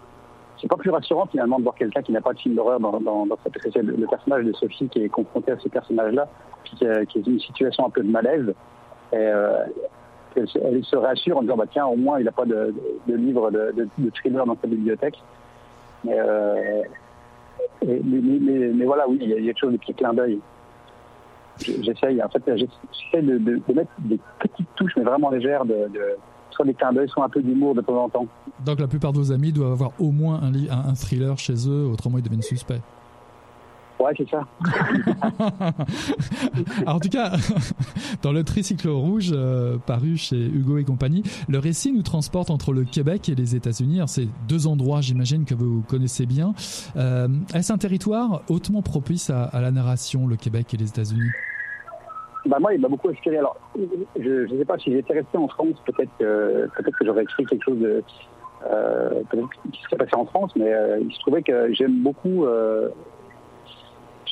[0.60, 3.00] c'est pas plus rassurant finalement de voir quelqu'un qui n'a pas de film d'horreur dans,
[3.00, 6.28] dans, dans cette, le personnage de Sophie qui est confronté à ce personnage-là,
[6.63, 8.56] qui, qui est une situation un peu de malaise.
[9.13, 9.65] Et, euh,
[10.36, 12.74] elle, se rassure en disant bah tiens au moins il n'a pas de,
[13.08, 15.17] de, de livre de, thriller dans sa bibliothèque.
[16.04, 16.84] Mais, euh,
[17.84, 20.39] mais, voilà oui il y a quelque chose de petit clin d'œil.
[21.60, 23.39] J'essaye en fait j'essaie de,
[23.74, 25.89] mettre des petites touches mais vraiment légères de,
[26.52, 28.28] soit des clins d'œil soit un peu d'humour de temps en temps.
[28.63, 31.88] Donc la plupart de vos amis doivent avoir au moins un, un thriller chez eux
[31.91, 32.82] autrement ils deviennent suspects.
[34.00, 34.46] Ouais, c'est ça.
[36.86, 37.32] en tout cas,
[38.22, 42.74] dans le tricycle rouge euh, paru chez Hugo et compagnie, le récit nous transporte entre
[42.74, 44.02] le Québec et les États-Unis.
[44.06, 46.54] C'est deux endroits, j'imagine, que vous connaissez bien.
[46.96, 51.32] Euh, Est-ce un territoire hautement propice à, à, la narration, le Québec et les États-Unis?
[52.46, 53.38] Bah moi, il m'a beaucoup inspiré.
[53.38, 57.24] Alors, je ne sais pas si j'étais resté en France, peut-être que, peut que j'aurais
[57.24, 58.04] écrit quelque chose de,
[58.66, 59.22] euh,
[59.72, 62.90] qui serait passé en France, mais euh, il se trouvait que j'aime beaucoup euh,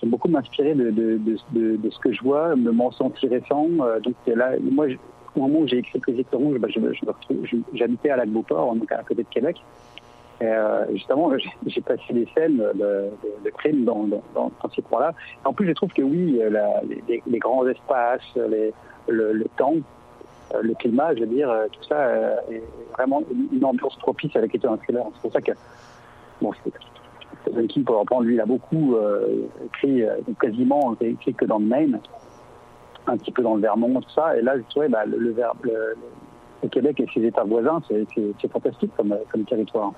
[0.05, 1.19] beaucoup m'inspirer de, de,
[1.51, 3.67] de, de, ce que je vois, me m'en sentir récent.
[3.81, 4.87] Euh, donc là, moi,
[5.35, 6.67] au moment où j'ai écrit Président Rouge, bah,
[7.73, 9.57] j'habitais à Lac-Beauport, donc à côté de Québec.
[10.41, 11.31] Et euh, justement,
[11.65, 13.09] j'ai passé des scènes de,
[13.43, 14.05] de, crime dans,
[14.75, 15.13] ces coins-là.
[15.45, 19.75] En plus, je trouve que oui, la, les, grands espaces, le, temps,
[20.53, 22.63] euh, le climat, je veux dire, tout ça euh, est
[22.93, 25.05] vraiment une ambiance propice à l'écriture d'un thriller.
[25.13, 25.51] C'est pour ça que
[26.41, 26.51] bon,
[27.85, 31.99] Pour reprendre, lui, il a beaucoup euh, écrit, euh, quasiment écrit que dans le Maine,
[33.07, 34.37] un petit peu dans le Vermont, tout ça.
[34.37, 35.73] Et là, je trouvais bah, le, le, le,
[36.63, 39.93] au Québec et ses États voisins, c'est fantastique comme, comme, territoire.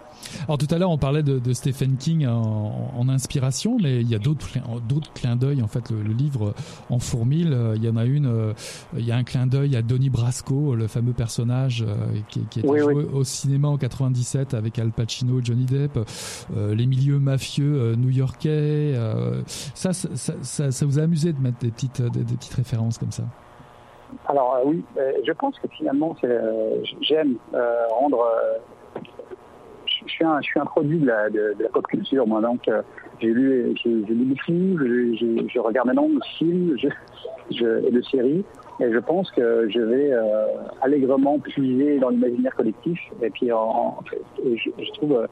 [0.46, 4.10] Alors tout à l'heure, on parlait de, de Stephen King en, en, inspiration, mais il
[4.10, 4.48] y a d'autres
[5.14, 5.62] clins d'œil.
[5.62, 6.54] En fait, le, le, livre
[6.90, 8.26] en fourmille, il y en a une.
[8.26, 8.54] Euh,
[8.98, 11.96] il y a un clin d'œil à Donnie Brasco, le fameux personnage euh,
[12.30, 13.06] qui, qui était oui, joué oui.
[13.14, 16.00] au cinéma en 97 avec Al Pacino, Johnny Depp,
[16.56, 18.94] euh, les milieux mafieux new-yorkais.
[18.96, 20.10] Euh, ça ça,
[20.42, 23.24] ça, ça, vous a amusé de mettre des petites, des, des petites références comme ça?
[24.28, 27.36] Alors euh, oui, euh, je pense que finalement, euh, j'aime
[27.90, 28.26] rendre.
[29.86, 32.42] je suis un, produit de la, pop culture, moi.
[32.42, 32.70] Donc,
[33.20, 34.78] j'ai lu, j'ai lu des films,
[35.50, 36.78] je, regarde maintenant des films
[37.52, 38.46] et de séries,
[38.80, 40.12] et je pense que je vais
[40.82, 43.00] allègrement puiser dans l'imaginaire collectif.
[43.22, 44.00] Et puis, en,
[44.44, 45.28] je, trouve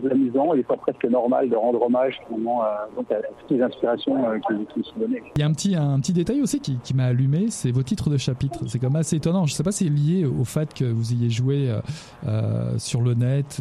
[0.00, 4.16] peu amusant et des fois presque normal de rendre hommage finalement à, toutes les inspirations
[4.48, 5.22] qui, qui sont données.
[5.36, 7.82] Il y a un petit, un petit détail aussi qui, qui m'a allumé, c'est vos
[7.82, 8.64] titres de chapitres.
[8.66, 9.46] C'est quand même assez étonnant.
[9.46, 11.72] Je ne sais pas si c'est lié au fait que vous ayez joué
[12.26, 13.60] euh, sur le net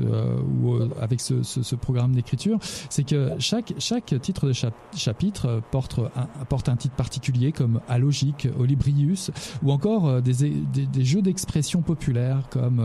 [0.63, 2.57] ou avec ce, ce, ce programme d'écriture.
[2.61, 4.53] C'est que chaque, chaque titre de
[4.95, 9.31] chapitre porte un, porte un titre particulier comme Alogique, Olibrius
[9.63, 12.83] ou encore des, des, des jeux d'expression populaires comme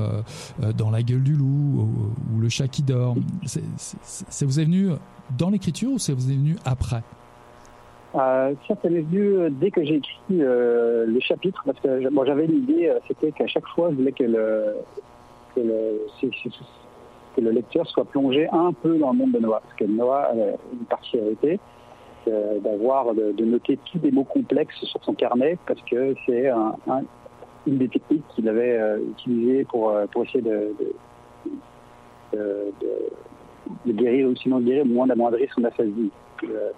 [0.77, 1.89] Dans la gueule du loup
[2.35, 3.17] ou, Le chat qui dort.
[3.47, 4.91] Ça vous est venu
[5.39, 7.03] dans l'écriture ou ça vous est venu après?
[8.15, 12.25] Euh, ça, ça m'est venu dès que j'ai écrit euh, le chapitre, parce que moi
[12.25, 14.77] j'avais une idée, c'était qu'à chaque fois, je voulais que le,
[15.55, 16.01] que le,
[17.35, 20.31] que le lecteur soit plongé un peu dans le monde de Noah, parce que Noah
[20.31, 20.35] a
[20.73, 21.59] une particularité
[22.29, 26.75] euh, d'avoir, de, noter tous des mots complexes sur son carnet, parce que c'est un,
[26.89, 27.03] un,
[27.67, 30.75] une des techniques qu'il avait euh, utilisées pour, euh, pour essayer de,
[32.35, 32.73] de,
[33.87, 36.11] de guérir, ou sinon de guérir, moins d'amoindrir son aphasie.
[36.45, 36.71] Euh,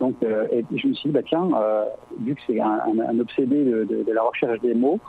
[0.00, 1.84] donc, euh, et je me suis dit, bah, tiens, euh,
[2.20, 5.00] vu que c'est un, obsédé de, la recherche des mots,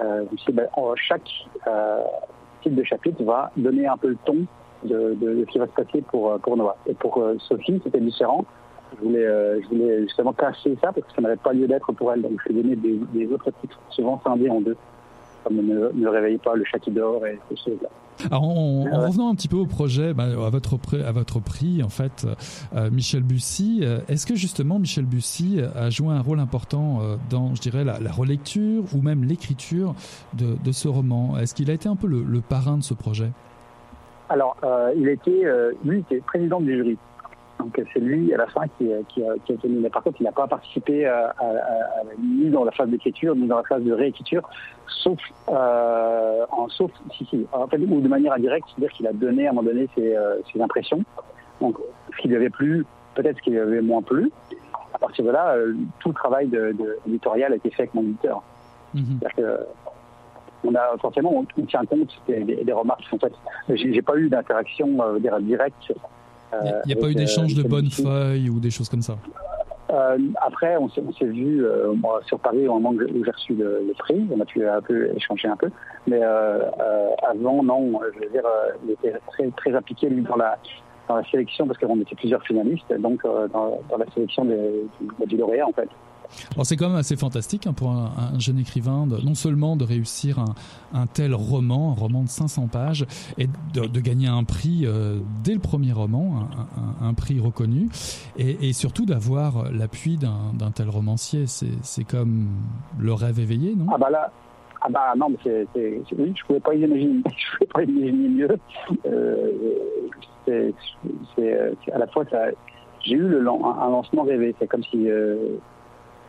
[0.00, 1.28] euh, je me suis dit, bah, chaque
[2.62, 4.46] type de chapitre va donner un peu le ton
[4.84, 6.76] de, ce qui va se passer pour, pour Noah.
[6.86, 8.44] Et pour Sophie, c'était différent.
[8.96, 9.60] Je voulais, euh,
[10.02, 12.22] justement cacher ça parce que ça n'avait pas lieu d'être pour elle.
[12.22, 14.76] Donc je lui ai donné des, des autres titres, souvent scindés en deux.
[15.44, 17.88] Comme ne, ne réveille pas, le chat qui dort et ces choses-là.
[18.26, 21.40] Alors, en, en, revenant un petit peu au projet, bah, à, votre prix, à votre
[21.40, 22.26] prix, en fait,
[22.74, 27.16] euh, Michel Bussy, euh, est-ce que justement Michel Bussy a joué un rôle important euh,
[27.30, 29.94] dans, je dirais, la, la relecture ou même l'écriture
[30.34, 31.38] de, de, ce roman?
[31.38, 33.30] Est-ce qu'il a été un peu le, le parrain de ce projet?
[34.28, 35.44] Alors, euh, il était,
[35.84, 36.98] lui, il était président du jury.
[37.58, 39.78] Donc c'est lui à la fin qui, qui, qui a tenu.
[39.80, 43.34] Mais par contre, il n'a pas participé à, à, à, ni dans la phase d'écriture
[43.34, 44.48] ni dans la phase de réécriture,
[44.86, 45.18] sauf
[45.48, 49.46] euh, en sauf si si en fait ou de manière indirecte, c'est-à-dire qu'il a donné
[49.46, 51.02] à un moment donné ses, euh, ses impressions.
[51.60, 51.76] Donc
[52.12, 54.30] ce qui lui avait plu, peut-être ce qui lui avait moins plu.
[54.94, 57.94] À partir de là, euh, tout le travail de, de éditorial a été fait avec
[57.94, 58.42] mon éditeur.
[58.94, 59.04] -hmm.
[59.18, 59.48] C'est-à-dire que
[60.68, 63.38] on a forcément on, on tient compte des, des, des remarques qui sont faites.
[63.68, 65.18] J'ai pas eu d'interaction euh,
[65.52, 65.92] directe
[66.52, 69.16] il n'y a, pas eu d'échange de bonnes feuilles ou des choses comme ça
[69.90, 73.84] euh, Après, on s'est vu euh, moi, sur Paris au moment où j'ai reçu le,
[73.86, 74.26] le, prix.
[74.30, 75.70] On a pu un peu échanger un peu.
[76.06, 76.60] Mais euh,
[77.28, 78.44] avant, non, je veux dire,
[78.84, 80.58] il était très, très impliqué lui, dans la,
[81.08, 85.26] dans la sélection parce qu'on était plusieurs finalistes, donc dans, dans la sélection des, du,
[85.26, 85.88] du lauréat en fait.
[86.52, 89.76] Alors c'est quand même assez fantastique hein, pour un, un, jeune écrivain de, non seulement
[89.76, 90.44] de réussir
[90.92, 93.06] un, tel roman, un roman de 500 pages,
[93.38, 96.48] et de, gagner un prix euh, dès le premier roman,
[97.00, 97.88] un, prix reconnu,
[98.36, 101.44] et, surtout d'avoir l'appui d'un tel romancier.
[101.46, 102.48] C'est comme
[102.98, 103.86] le rêve éveillé, non?
[103.92, 104.30] Ah bah là,
[104.80, 105.36] ah bah non, mais
[105.74, 108.58] c'est oui, je pouvais pas imaginer, je pouvais pas imaginer mieux.
[109.06, 109.52] Euh,
[111.36, 112.24] c'est à la fois.
[113.04, 114.54] J'ai eu le, un lancement rêvé.
[114.58, 115.56] C'est comme si euh,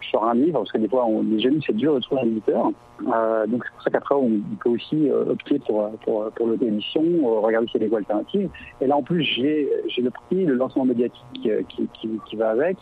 [0.09, 2.25] sur un livre, parce que des fois, on, les jeunes, c'est dur de trouver un
[2.25, 2.71] éditeur.
[3.01, 7.03] Euh, donc, c'est pour ça qu'après, on, peut aussi euh, opter pour, pour, pour l'auto-édition,
[7.03, 8.49] euh, regarder s'il y a des voies alternatives.
[8.81, 12.49] Et là, en plus, j'ai le prix, le lancement médiatique euh, qui, qui, qui, va
[12.49, 12.77] avec.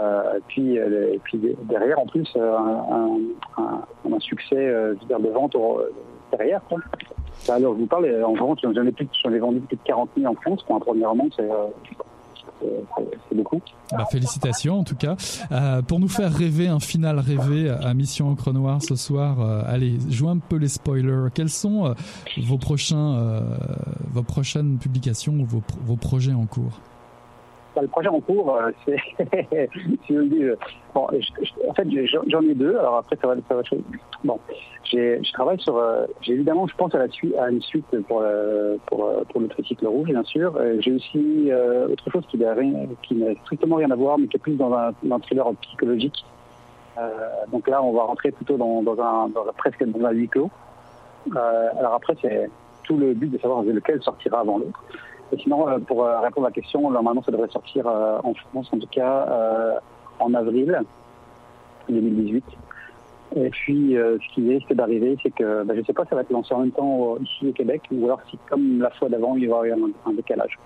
[0.00, 3.18] Euh, puis, et puis derrière, en plus, un,
[3.58, 5.56] un, un succès de vente
[6.30, 6.60] derrière.
[6.68, 6.78] Quoi.
[7.48, 10.36] Alors, je vous parle, en vente, j'en ai, ai vendu plus de 40 000 en
[10.36, 11.26] France pour un premier roman.
[11.36, 11.48] C'est
[13.92, 15.16] Bah, félicitations en tout cas.
[15.50, 19.62] Euh, pour nous faire rêver un final rêvé à Mission Encre Noire ce soir, euh,
[19.66, 21.28] allez, jouez un peu les spoilers.
[21.34, 21.94] Quels sont euh,
[22.38, 22.58] vos,
[24.22, 26.80] prochaines publications ou vos projets en cours?
[27.74, 28.96] Bah, le projet en cours, euh, c'est,
[30.10, 30.56] euh,
[30.92, 31.06] bon,
[31.68, 31.88] en fait,
[32.26, 32.76] j'en ai deux.
[32.76, 33.62] Alors après, ça va, ça va.
[34.24, 34.40] Bon,
[34.84, 35.76] je travaille sur.
[35.76, 38.24] Euh, j'ai évidemment, je pense à la suite, à une suite pour
[38.86, 40.58] pour pour le tricycle rouge, bien sûr.
[40.80, 41.50] J'ai aussi
[41.90, 45.20] autre chose qui n'a strictement rien à voir, mais qui est plus dans un, dans
[45.20, 46.24] thriller psychologique.
[47.52, 50.50] donc là, on va rentrer plutôt dans un presque dans un huis clos.
[51.36, 52.50] alors après, c'est
[52.82, 54.82] tout le but de savoir lequel sortira avant l'autre.
[55.38, 58.68] Sinon, euh, pour euh, répondre à la question, normalement, ça devrait sortir euh, en France,
[58.72, 59.80] en tout cas,
[60.18, 60.80] en avril
[61.88, 62.44] 2018.
[63.36, 66.22] Et puis, ce qui risque d'arriver, c'est que bah, je ne sais pas ça va
[66.22, 69.36] être lancé en même temps ici au Québec, ou alors si, comme la fois d'avant,
[69.36, 70.58] il y aura un, un décalage.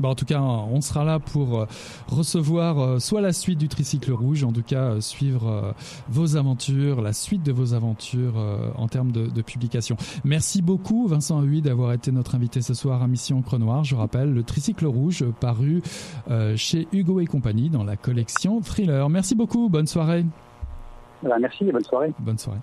[0.00, 1.66] Bah en tout cas, on sera là pour euh,
[2.08, 5.74] recevoir euh, soit la suite du tricycle rouge, en tout cas euh, suivre
[6.08, 8.34] vos aventures, la suite de vos aventures
[8.76, 9.96] en termes de, de publication.
[10.24, 13.84] Merci beaucoup Vincent Huy d'avoir été notre invité ce soir à Mission Encre Noire.
[13.84, 15.82] Je rappelle le tricycle rouge paru
[16.56, 19.08] chez Hugo et compagnie dans la collection Thriller.
[19.08, 20.24] Merci beaucoup, bonne soirée.
[21.22, 22.12] Voilà, merci et bonne soirée.
[22.18, 22.60] Bonne soirée.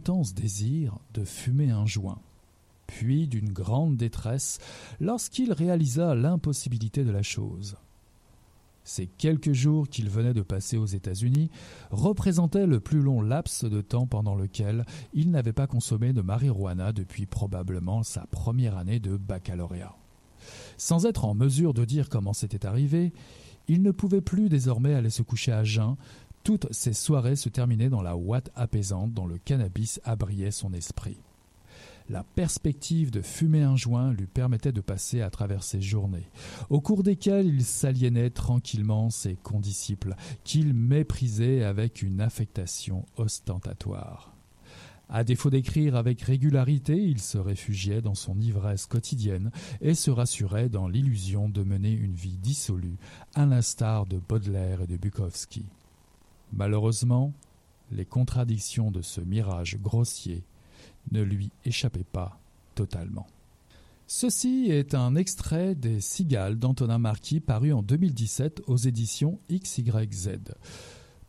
[0.00, 2.20] Intense désir de fumer un joint,
[2.86, 4.58] puis d'une grande détresse
[4.98, 7.76] lorsqu'il réalisa l'impossibilité de la chose.
[8.82, 11.50] Ces quelques jours qu'il venait de passer aux États-Unis
[11.90, 16.94] représentaient le plus long laps de temps pendant lequel il n'avait pas consommé de marijuana
[16.94, 19.94] depuis probablement sa première année de baccalauréat.
[20.78, 23.12] Sans être en mesure de dire comment c'était arrivé,
[23.68, 25.96] il ne pouvait plus désormais aller se coucher à jeun,
[26.44, 31.18] toutes ses soirées se terminaient dans la ouate apaisante dont le cannabis abriait son esprit.
[32.08, 36.28] La perspective de fumer un joint lui permettait de passer à travers ses journées,
[36.68, 44.34] au cours desquelles il s'aliénait tranquillement ses condisciples, qu'il méprisait avec une affectation ostentatoire.
[45.08, 50.68] À défaut d'écrire avec régularité, il se réfugiait dans son ivresse quotidienne et se rassurait
[50.68, 52.96] dans l'illusion de mener une vie dissolue,
[53.34, 55.64] à l'instar de Baudelaire et de Bukowski.
[56.52, 57.32] Malheureusement,
[57.90, 60.44] les contradictions de ce mirage grossier
[61.12, 62.38] ne lui échappaient pas
[62.74, 63.26] totalement.
[64.06, 70.38] Ceci est un extrait des Cigales d'Antonin Marquis paru en 2017 aux éditions XYZ.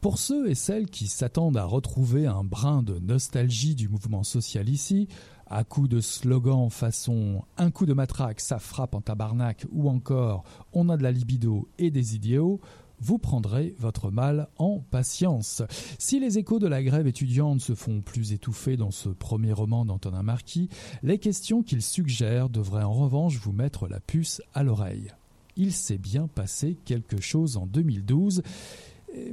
[0.02, 4.68] Pour ceux et celles qui s'attendent à retrouver un brin de nostalgie du mouvement social
[4.68, 5.08] ici,
[5.46, 10.44] à coups de slogans façon un coup de matraque, ça frappe en tabarnak ou encore
[10.74, 12.62] on a de la libido et des idéaux,
[13.02, 15.64] vous prendrez votre mal en patience.
[15.98, 19.86] Si les échos de la grève étudiante se font plus étouffés dans ce premier roman
[19.86, 20.70] d'Antonin Marquis,
[21.04, 25.12] les questions qu'il suggère devraient en revanche vous mettre la puce à l'oreille.
[25.58, 28.44] Il s'est bien passé quelque chose en 2012,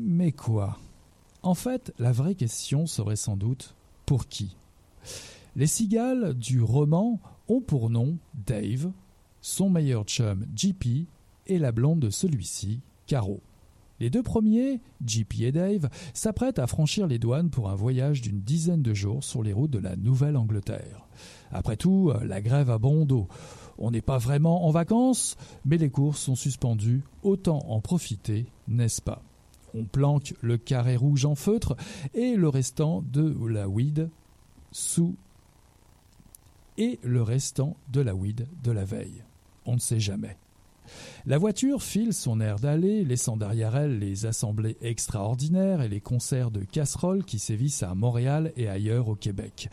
[0.01, 0.79] mais quoi?
[1.43, 3.75] En fait, la vraie question serait sans doute
[4.07, 4.57] pour qui?
[5.55, 8.17] Les cigales du roman ont pour nom
[8.47, 8.91] Dave,
[9.41, 11.07] son meilleur chum JP
[11.47, 13.41] et la blonde de celui-ci, Caro.
[14.01, 18.41] Les deux premiers, JP et Dave, s'apprêtent à franchir les douanes pour un voyage d'une
[18.41, 21.07] dizaine de jours sur les routes de la Nouvelle-Angleterre.
[21.51, 23.27] Après tout, la grève a bon dos.
[23.79, 29.03] On n'est pas vraiment en vacances, mais les courses sont suspendues, autant en profiter, n'est-ce
[29.03, 29.23] pas?
[29.75, 31.77] On planque le carré rouge en feutre
[32.15, 34.09] et le restant de la weed
[34.73, 35.15] sous
[36.79, 39.23] et le restant de la weed de la veille.
[39.67, 40.37] On ne sait jamais.
[41.27, 46.51] La voiture file son air d'aller, laissant derrière elle les assemblées extraordinaires et les concerts
[46.51, 49.69] de casseroles qui sévissent à Montréal et ailleurs au Québec.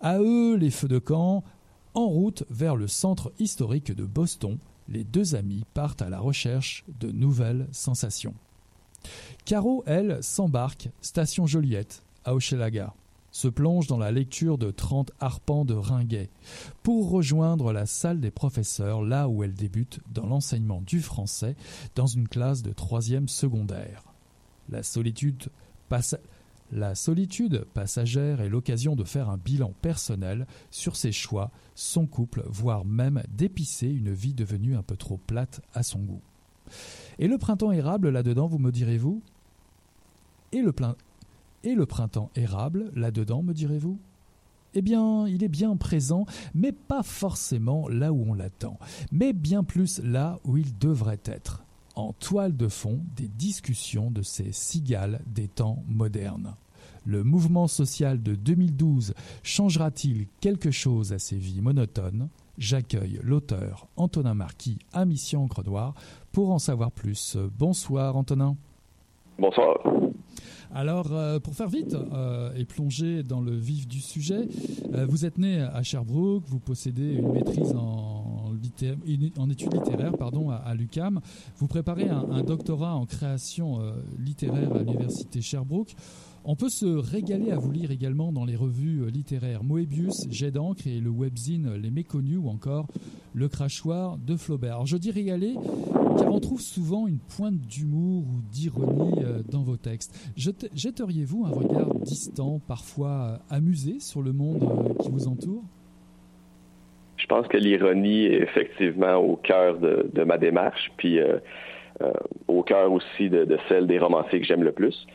[0.00, 1.44] À eux les feux de camp.
[1.94, 6.84] En route vers le centre historique de Boston, les deux amis partent à la recherche
[7.00, 8.34] de nouvelles sensations.
[9.44, 12.94] Caro, elle, s'embarque, station Joliette, à Hochelaga,
[13.38, 16.28] se plonge dans la lecture de 30 arpents de Ringuet,
[16.82, 21.54] pour rejoindre la salle des professeurs, là où elle débute dans l'enseignement du français,
[21.94, 24.02] dans une classe de troisième secondaire.
[24.70, 25.50] La solitude,
[27.74, 33.22] passagère est l'occasion de faire un bilan personnel sur ses choix, son couple, voire même
[33.28, 36.22] d'épicer une vie devenue un peu trop plate à son goût.
[37.20, 39.22] Et le printemps érable là-dedans, vous me direz-vous?
[40.50, 40.72] Et le
[41.64, 43.98] et le printemps érable là-dedans, me direz-vous?
[44.74, 48.78] Eh bien, il est bien présent, mais pas forcément là où on l'attend,
[49.10, 54.22] mais bien plus là où il devrait être, en toile de fond des discussions de
[54.22, 56.54] ces cigales des temps modernes.
[57.06, 62.28] Le mouvement social de 2012 changera-t-il quelque chose à ces vies monotones?
[62.58, 65.62] J'accueille l'auteur Antonin Marquis à Mission Encre
[66.32, 67.38] pour en savoir plus.
[67.56, 68.56] Bonsoir Antonin.
[69.38, 69.78] Bonsoir.
[70.74, 74.48] Alors, euh, pour faire vite euh, et plonger dans le vif du sujet,
[74.94, 78.47] euh, vous êtes né à Sherbrooke, vous possédez une maîtrise en,
[79.38, 81.20] en études littéraires pardon, à, l'UCAM,
[81.58, 85.94] vous préparez un, doctorat en création euh, littéraire à l'université Sherbrooke.
[86.44, 90.50] On peut se régaler à vous lire également dans les revues euh, littéraires Moebius, Jet
[90.50, 92.86] d'encre et le webzine Les Méconnus ou encore
[93.34, 94.74] Le Crachoir de Flaubert.
[94.74, 95.56] Alors je dis régaler
[96.18, 100.14] car on trouve souvent une pointe d'humour ou d'ironie euh, dans vos textes.
[100.36, 105.64] Jetteriez-vous un regard distant, parfois euh, amusé sur le monde euh, qui vous entoure?
[107.28, 111.38] Pense que l'ironie est effectivement au cœur de, ma démarche, puis euh,
[112.02, 112.12] euh,
[112.48, 115.06] au cœur aussi de, celle des romanciers que j'aime le plus.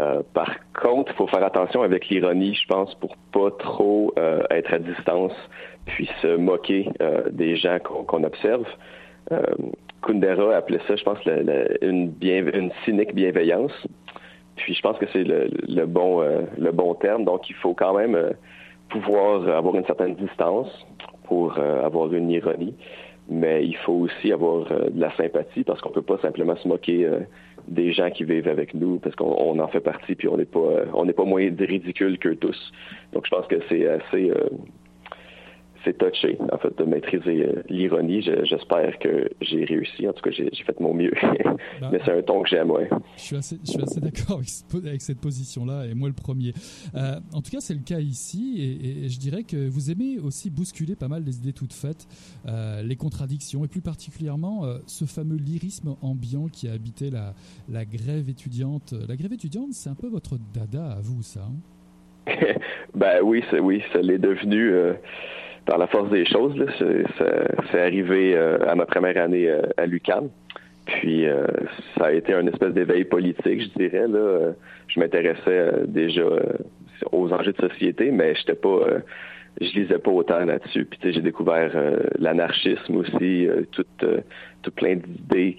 [0.00, 4.14] Euh, par contre, il faut faire attention avec l'ironie, je pense, pour pas trop
[4.50, 5.34] être à distance,
[5.86, 6.88] puis se moquer
[7.30, 8.66] des gens qu'on observe.
[10.02, 11.18] Kundera appelait ça, je pense,
[11.82, 13.72] une, cynique bienveillance.
[14.56, 17.24] Puis je pense que c'est le, bon, le bon terme.
[17.24, 18.32] Donc il faut quand même
[18.88, 20.68] pouvoir avoir une certaine distance
[21.24, 22.74] pour euh, avoir une ironie,
[23.28, 26.66] mais il faut aussi avoir euh, de la sympathie parce qu'on peut pas simplement se
[26.68, 27.20] moquer euh,
[27.68, 30.44] des gens qui vivent avec nous parce qu'on on en fait partie puis on n'est
[30.44, 32.72] pas on n'est pas moins ridicule qu'eux tous.
[33.12, 34.32] Donc je pense que c'est assez
[35.84, 38.22] c'est touché en fait de maîtriser euh, l'ironie.
[38.22, 40.06] Je- J'espère que j'ai réussi.
[40.08, 41.12] En tout cas, j'ai fait de mon mieux.
[41.92, 42.88] mais c'est un ton que j'aime, ouais.
[43.16, 43.56] Je suis assez,
[44.00, 46.52] d'accord avec, ce- avec cette position-là, et moi le premier.
[46.94, 48.56] Euh, en tout cas, c'est le cas ici,
[49.04, 52.06] et, je dirais que vous aimez aussi bousculer pas mal les idées toutes faites,
[52.46, 57.34] euh, les contradictions, et plus particulièrement euh, ce fameux lyrisme ambiant qui a habité la,
[57.70, 58.94] la grève étudiante.
[59.08, 61.40] La grève étudiante, c'est un peu votre dada à vous, ça.
[61.48, 61.54] hein?
[62.94, 64.70] Ben oui, c'est oui, ça l'est devenu
[65.66, 66.54] par la force des choses.
[66.78, 70.28] C'est arrivé euh, à ma première année euh, à l'UQAM.
[70.86, 71.46] Puis euh,
[71.96, 74.08] ça a été un espèce d'éveil politique, je dirais.
[74.08, 74.52] Là.
[74.88, 76.24] Je m'intéressais déjà
[77.12, 78.98] aux enjeux de société, mais j'étais pas euh,
[79.60, 80.86] je lisais pas autant là-dessus.
[80.86, 81.70] Puis j'ai découvert
[82.18, 83.84] l'anarchisme aussi, tout,
[84.74, 85.56] plein d'idées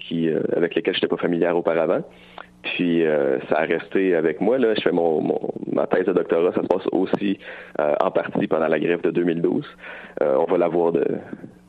[0.54, 2.02] avec lesquelles j'étais pas familière auparavant.
[2.64, 4.58] Puis euh, ça a resté avec moi.
[4.58, 4.74] Là.
[4.74, 5.22] Je fais mon,
[5.70, 7.38] ma thèse de doctorat, ça se passe aussi
[7.80, 9.64] euh, en partie pendant la grève de 2012.
[10.22, 11.04] Euh, on va la voir de,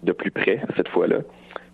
[0.03, 1.17] de plus près cette fois-là.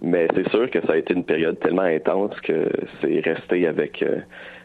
[0.02, 2.68] Mais c'est sûr que ça a été une période tellement intense que
[3.02, 4.04] c'est resté avec,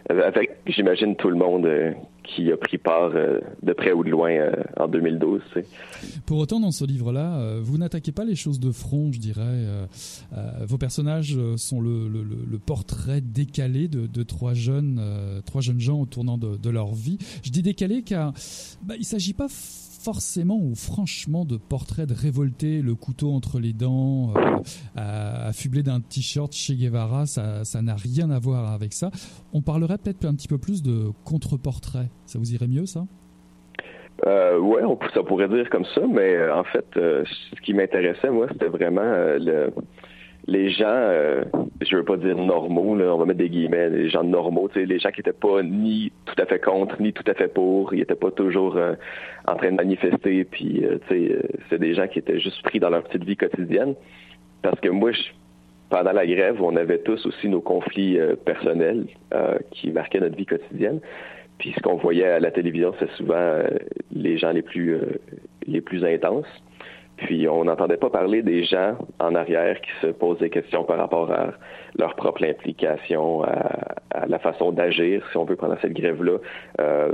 [0.08, 1.92] avec j'imagine, tout le monde euh,
[2.22, 5.40] qui a pris part euh, de près ou de loin euh, en 2012.
[5.52, 5.66] tu sais.
[6.26, 9.42] Pour autant, dans ce livre-là, euh, vous n'attaquez pas les choses de front, je dirais.
[9.44, 9.86] Euh,
[10.36, 15.40] euh, vos personnages euh, sont le, le- le- portrait décalé de, de trois jeunes, euh,
[15.42, 17.18] trois jeunes gens au tournant de, leur vie.
[17.44, 18.32] Je dis décalé car
[18.82, 19.46] bah, il s'agit pas
[20.06, 24.40] forcément ou franchement de portraits de révoltés, le couteau entre les dents, euh,
[24.94, 29.10] à- affublé d'un t-shirt Che Guevara, ça n'a rien à voir avec ça.
[29.52, 32.08] On parlerait peut-être un petit peu plus de contre-portrait.
[32.24, 33.04] Ça vous irait mieux, ça?
[34.26, 38.30] Euh, on, ça pourrait dire comme ça, mais euh, en fait, euh, ce qui m'intéressait,
[38.30, 39.72] moi, c'était vraiment euh, le,
[40.48, 41.44] les gens, euh,
[41.80, 45.10] je veux pas dire normaux, on va mettre des guillemets, les gens normaux, les gens
[45.10, 48.14] qui étaient pas ni tout à fait contre, ni tout à fait pour, ils étaient
[48.14, 48.94] pas toujours euh,
[49.46, 52.90] en train de manifester, puis euh, euh, c'est des gens qui étaient juste pris dans
[52.90, 53.94] leur petite vie quotidienne.
[54.62, 55.10] Parce que moi,
[55.90, 59.06] pendant la grève, on avait tous aussi nos conflits personnels
[59.70, 60.98] qui marquaient notre vie quotidienne.
[61.58, 63.62] Puis ce qu'on voyait à la télévision, c'est souvent
[64.10, 64.98] les gens les plus
[65.66, 66.48] les plus intenses.
[67.16, 70.98] Puis on n'entendait pas parler des gens en arrière qui se posent des questions par
[70.98, 71.52] rapport à
[71.98, 76.38] leur propre implication, à, la façon d'agir, si on veut, pendant cette grève-là.
[76.80, 77.12] Euh,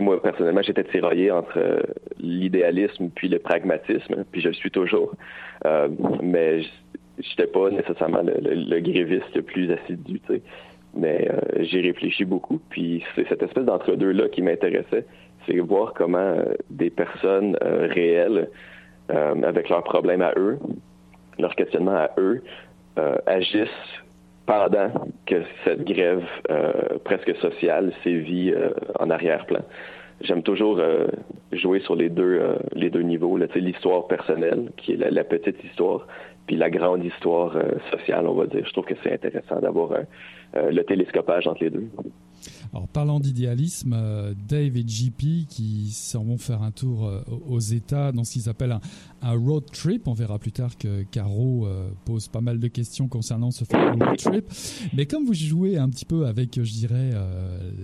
[0.00, 1.84] moi, personnellement, j'étais tiraillé entre
[2.18, 5.14] l'idéalisme puis le pragmatisme, puis je le suis toujours.
[5.66, 5.88] Euh,
[6.22, 6.62] mais
[7.18, 10.20] j'étais pas nécessairement le, gréviste le plus assidu.
[10.94, 15.06] Mais euh, j'ai réfléchi beaucoup, puis c'est cette espèce d'entre-deux-là qui m'intéressait,
[15.46, 18.48] c'est voir comment euh, des personnes euh, réelles,
[19.10, 20.58] euh, avec leurs problèmes à eux,
[21.38, 22.42] leurs questionnements à eux,
[23.24, 23.70] agissent
[24.44, 24.90] pendant
[25.24, 26.24] que cette grève
[27.04, 28.52] presque sociale sévit
[29.00, 29.62] en arrière-plan.
[30.20, 30.78] J'aime toujours
[31.52, 36.06] jouer sur les deux les deux niveaux, l'histoire personnelle, qui est la, petite histoire,
[36.46, 37.56] puis la grande histoire
[37.90, 38.66] sociale, on va dire.
[38.66, 40.00] Je trouve que c'est intéressant d'avoir
[40.54, 41.88] le télescopage entre les deux.
[42.74, 47.60] Alors, parlant d'idéalisme, euh, Dave et JP qui s'en vont faire un tour euh, aux
[47.60, 48.78] États dans ce qu'ils appellent
[49.20, 50.08] un, road trip.
[50.08, 54.16] On verra plus tard que Caro euh, pose pas mal de questions concernant ce road
[54.16, 54.46] trip.
[54.94, 57.10] Mais comme vous jouez un petit peu avec, je dirais,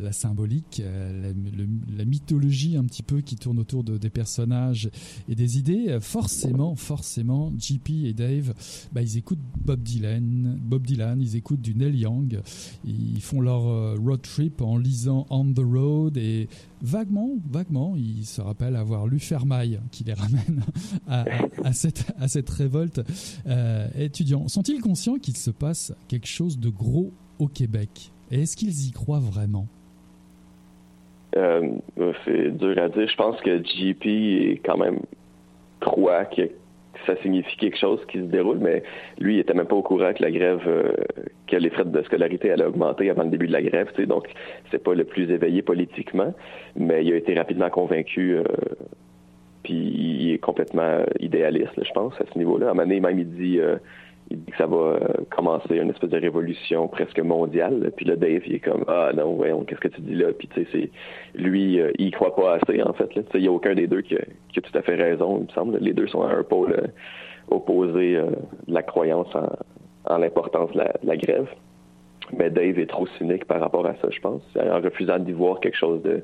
[0.02, 4.90] la symbolique, la, mythologie un petit peu qui tourne autour de, des personnages
[5.28, 8.54] et des idées, forcément, forcément, JP et Dave,
[8.92, 12.40] bah, ils écoutent Bob Dylan, Bob Dylan, ils écoutent du Neil Young,
[12.84, 16.48] ils font leur road trip en lisant On the Road et
[16.82, 20.62] vaguement, vaguement, ils se rappellent avoir lu Fermaille qui les ramène
[21.08, 23.00] à, cette, révolte
[23.46, 23.86] euh.
[24.46, 28.12] Sont-ils conscients qu'il se passe quelque chose de gros au Québec?
[28.30, 29.66] Et est-ce qu'ils y croient vraiment?
[31.36, 31.70] Euh,
[32.24, 33.08] c'est dur à dire.
[33.08, 35.00] Je pense que JP est quand même
[35.80, 36.50] croit que
[37.06, 38.82] ça signifie quelque chose qui se déroule, mais
[39.18, 40.92] lui, il était même pas au courant que la grève, euh,
[41.46, 43.88] que les frais de scolarité allaient augmenter avant le début de la grève.
[43.94, 44.06] tu sais.
[44.06, 44.28] Donc,
[44.70, 46.34] c'est pas le plus éveillé politiquement,
[46.76, 48.36] mais il a été rapidement convaincu.
[48.36, 48.44] euh,
[49.62, 52.68] puis il est complètement idéaliste, je pense, à ce niveau-là.
[52.68, 53.76] À un moment donné, même, il dit, euh,
[54.30, 54.98] il dit que ça va euh,
[55.30, 57.90] commencer une espèce de révolution presque mondiale.
[57.96, 60.32] Puis là, Dave, il est comme, ah non, voyons, qu'est-ce que tu dis là?
[60.32, 60.90] Puis tu sais, c'est
[61.34, 63.10] lui, euh, il croit pas assez, en fait.
[63.34, 64.20] Il n'y a aucun des deux qui a,
[64.60, 65.78] tout à fait raison, il me semble.
[65.78, 66.86] Les deux sont à un pôle euh,
[67.50, 68.30] opposé euh,
[68.66, 71.48] de la croyance en, l'importance de la grève.
[72.36, 75.60] Mais Dave est trop cynique par rapport à ça, je pense, en refusant d'y voir
[75.60, 76.22] quelque chose de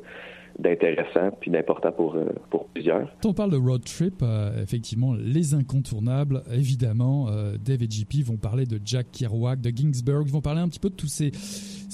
[0.58, 3.10] d'intéressant puis d'important pour, euh, pour plusieurs.
[3.22, 8.22] Quand on parle de road trip, euh, effectivement, les incontournables, évidemment, euh, Dave et JP
[8.24, 11.08] vont parler de Jack Kerouac, de Ginsberg, ils vont parler un petit peu de tous
[11.08, 11.32] ces,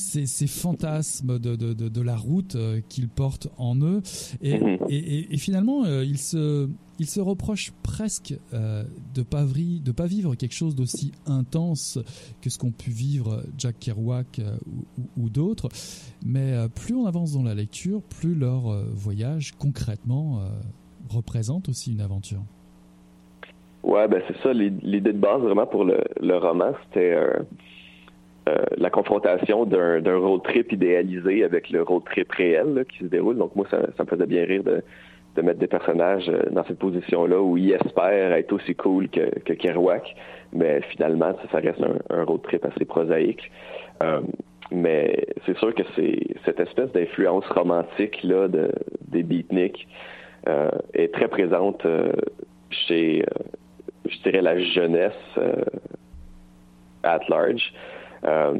[0.01, 4.01] ces, ces fantasmes de, de, de, de la route euh, qu'ils portent en eux.
[4.43, 4.79] Et, Mhm.
[4.89, 8.83] et, et, et finalement, euh, ils, se, ils se reprochent presque euh,
[9.15, 11.99] de pas de pas vivre quelque chose d'aussi intense
[12.41, 15.69] que ce qu'ont pu vivre Jack Kerouac ou, ou- ou d'autres.
[16.25, 20.41] Mais plus on avance dans la lecture, plus leur voyage concrètement
[21.09, 22.43] représente aussi une aventure.
[23.83, 24.53] Ouais, ben c'est ça.
[24.53, 27.33] l'i- L'idée de base vraiment pour le, le roman, c'était euh,
[28.49, 33.37] euh, la confrontation d'un road trip idéalisé avec le road trip réel qui se déroule.
[33.37, 34.83] Donc moi, ça, me faisait bien rire de,
[35.43, 39.53] mettre des personnages euh, dans cette position-là où ils espèrent être aussi cool que, que
[39.53, 40.15] Kerouac,
[40.53, 43.51] mais finalement, ça, reste un, road trip assez prosaïque.
[44.03, 44.21] Euh,
[44.71, 45.83] mais c'est sûr que
[46.45, 48.71] cette espèce d'influence romantique là de,
[49.09, 49.89] des beatniks
[50.95, 51.85] est très présente
[52.71, 53.25] chez
[54.09, 55.13] je dirais la jeunesse
[57.03, 57.73] at large.
[58.25, 58.55] Euh,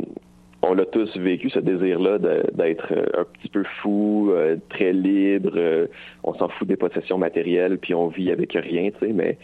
[0.63, 5.59] on l'a tous vécu ce désir-là d'être euh, un petit peu fou, euh, très libre.
[6.23, 9.13] on s'en fout des possessions matérielles, puis on vit avec rien, tu sais.
[9.13, 9.39] Mais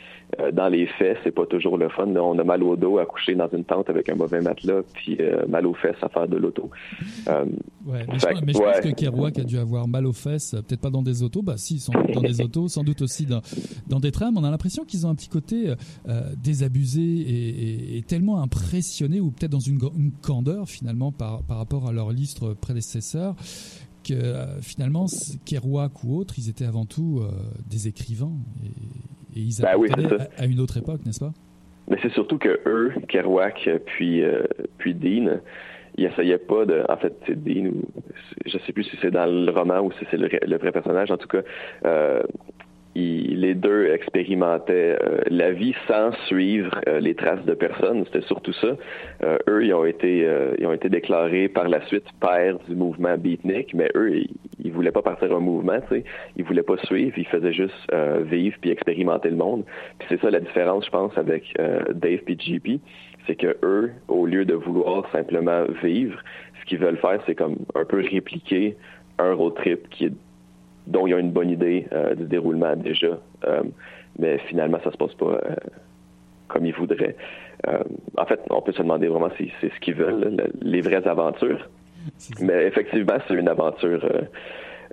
[0.52, 2.06] dans les faits, c'est pas toujours le fun.
[2.08, 5.16] On a mal au dos à coucher dans une tente avec un mauvais matelas, puis
[5.20, 6.70] euh, mal aux fesses à faire de l'auto.
[7.28, 7.44] Euh,
[7.86, 10.54] Ouais, mais, je, que, mais je pense que Kerouac a dû avoir mal aux fesses,
[10.54, 13.00] euh, peut-être pas dans des autos, bah si, sans doute dans des autos, sans doute
[13.02, 13.40] aussi dans,
[13.86, 14.36] dans des trams.
[14.36, 15.72] On a l'impression qu'ils ont un petit côté
[16.08, 21.44] euh, désabusé et, et- et tellement impressionné, ou peut-être dans une, une candeur finalement par,
[21.44, 23.36] par rapport à leur listre prédécesseur,
[24.02, 25.06] que euh, finalement,
[25.44, 27.28] Kerouac ou autres, ils étaient avant tout euh,
[27.70, 28.32] des écrivains
[28.64, 28.68] et,
[29.36, 31.32] et ils Ben oui, à, à une autre époque, n'est-ce pas?
[31.88, 34.42] Mais c'est surtout que eux, Kerouac puis euh,
[34.78, 35.38] puis Dean,
[35.96, 36.82] ils essayaient pas de.
[36.88, 37.84] En fait, c'est Dean ou
[38.44, 41.10] je sais plus si c'est dans le roman ou si c'est le, le vrai personnage.
[41.10, 41.42] En tout cas,
[41.84, 42.22] euh,
[42.96, 48.04] les deux expérimentaient euh, la vie sans suivre euh, les traces de personne.
[48.06, 48.76] C'était surtout ça.
[49.22, 50.26] Euh, eux, ils ont été
[50.58, 54.30] ils ont été déclarés par la suite pères du mouvement beatnik, mais eux, ils,
[54.62, 56.04] ils voulaient pas partir un mouvement, tu sais.
[56.36, 57.92] Ils voulaient pas suivre, ils faisaient juste
[58.24, 59.64] vivre puis expérimenter le monde.
[59.98, 61.54] Puis c'est ça la différence, je pense, avec
[61.94, 62.80] Dave puis JP,
[63.26, 66.18] c'est que eux, au lieu de vouloir simplement vivre,
[66.60, 68.76] ce qu'ils veulent faire, c'est comme un peu répliquer
[69.18, 70.12] un road trip qui est
[70.86, 73.18] dont ils ont une bonne idée euh, du déroulement déjà.
[73.46, 73.62] Euh,
[74.18, 75.54] mais finalement, ça se passe pas euh,
[76.48, 77.16] comme ils voudraient.
[77.66, 77.82] Euh,
[78.16, 81.06] en fait, on peut se demander vraiment si c'est ce qu'ils veulent, là, les vraies
[81.06, 81.68] aventures.
[82.40, 84.08] Mais effectivement, c'est une aventure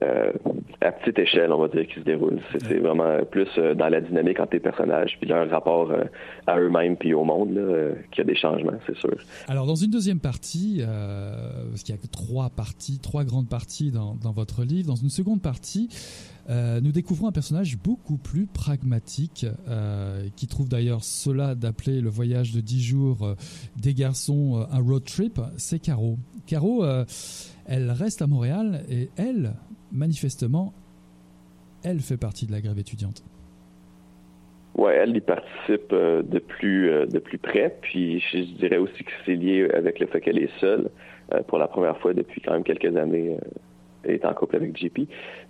[0.04, 0.32] euh,
[0.82, 2.40] à petite échelle, on va dire, qui se déroule.
[2.68, 6.04] C'est vraiment plus euh, dans la dynamique entre tes personnages, puis leur rapport euh,
[6.46, 7.58] à eux-mêmes puis au monde,
[8.12, 9.16] qu'il y a des changements, c'est sûr.
[9.48, 14.32] Alors dans une deuxième partie, parce qu'il y a trois parties, trois grandes parties dans,
[14.32, 15.90] votre livre, dans une seconde partie,
[16.50, 19.46] nous découvrons un personnage beaucoup plus pragmatique,
[20.36, 23.36] qui trouve d'ailleurs cela d'appeler le voyage de dix jours
[23.78, 26.18] des garçons un road trip, c'est Caro.
[26.46, 26.84] Caro,
[27.66, 29.54] elle reste à Montréal et elle,
[29.94, 30.74] manifestement,
[31.84, 33.24] elle fait partie de la grève étudiante.
[34.76, 39.04] Ouais, elle y participe euh, de plus euh, de plus près, puis je, dirais aussi
[39.04, 40.90] que c'est lié avec le fait qu'elle est seule
[41.32, 43.38] euh, pour la première fois depuis quand même quelques années.
[44.04, 45.02] elle est en couple avec JP.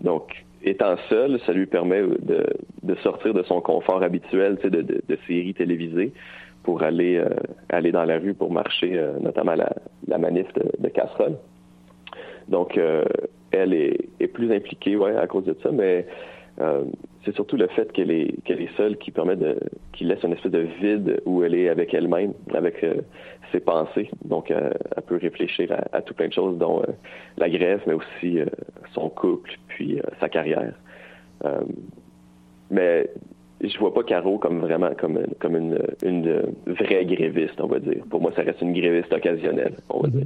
[0.01, 5.17] Donc, étant seule, ça lui permet de, sortir de son confort habituel, de, de, de
[5.25, 6.11] séries télévisées
[6.63, 7.21] pour aller
[7.69, 9.73] aller dans la rue pour marcher, notamment la,
[10.07, 11.35] la manif de, de casserole.
[12.47, 13.03] Donc, euh,
[13.51, 16.07] elle est, plus impliquée, ouais, à cause de ça, mais
[16.59, 16.83] euh,
[17.23, 19.57] c'est surtout le fait qu'elle est est seule qui permet de
[19.93, 23.01] qui laisse une espèce de vide où elle est avec elle-même, avec euh,
[23.51, 24.09] ses pensées.
[24.25, 24.73] Donc elle
[25.05, 26.81] peut réfléchir à, à tout plein de choses, dont
[27.37, 28.39] la grève, mais aussi
[28.93, 30.73] son couple, puis sa carrière.
[32.71, 33.07] Mais
[33.70, 38.03] je vois pas Caro comme vraiment comme comme une, une vraie gréviste, on va dire.
[38.09, 40.26] Pour moi, ça reste une gréviste occasionnelle, on va dire.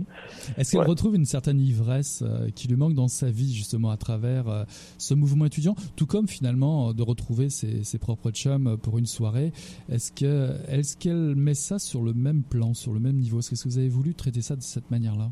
[0.58, 0.88] Est-ce qu'elle Ouais.
[0.88, 4.64] retrouve une certaine ivresse euh, qui lui manque dans sa vie justement à travers euh,
[4.98, 9.52] ce mouvement étudiant, tout comme finalement de retrouver ses, ses propres chums pour une soirée
[9.92, 13.40] Est-ce que est-ce qu'elle met ça sur le même plan, sur le même niveau?
[13.40, 15.30] Est-ce que vous avez voulu traiter ça de cette manière-là?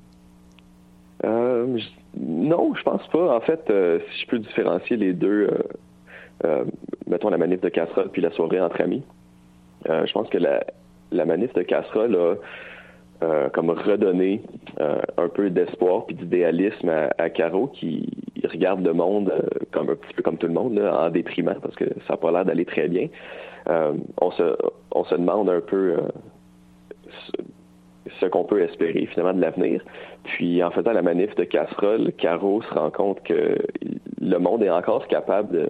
[1.23, 3.35] Euh, je- non, je pense pas.
[3.35, 5.49] En fait, euh, si je peux différencier les deux,
[7.07, 9.03] mettons la manif de casserole puis la soirée entre amis,
[9.89, 10.63] euh, je pense que la,
[11.11, 12.35] la manif de casserole a
[13.23, 14.41] euh, comme redonné
[14.81, 18.09] euh, un peu d'espoir puis d'idéalisme à, Caro qui
[18.51, 21.75] regarde le monde euh, comme un petit peu comme tout le monde en déprimant parce
[21.75, 23.07] que ça n'a pas l'air d'aller très bien.
[23.69, 26.01] Euh, on se demande un peu euh,
[27.27, 27.43] ce-
[28.19, 29.81] ce qu'on peut espérer finalement de l'avenir.
[30.25, 33.57] Puis en faisant la manif de casserole, Caro se rend compte que
[34.21, 35.69] le monde est encore capable de,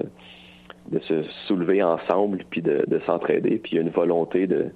[0.92, 3.58] de se soulever ensemble puis de, de s'entraider.
[3.58, 4.68] Puis il y a une volonté de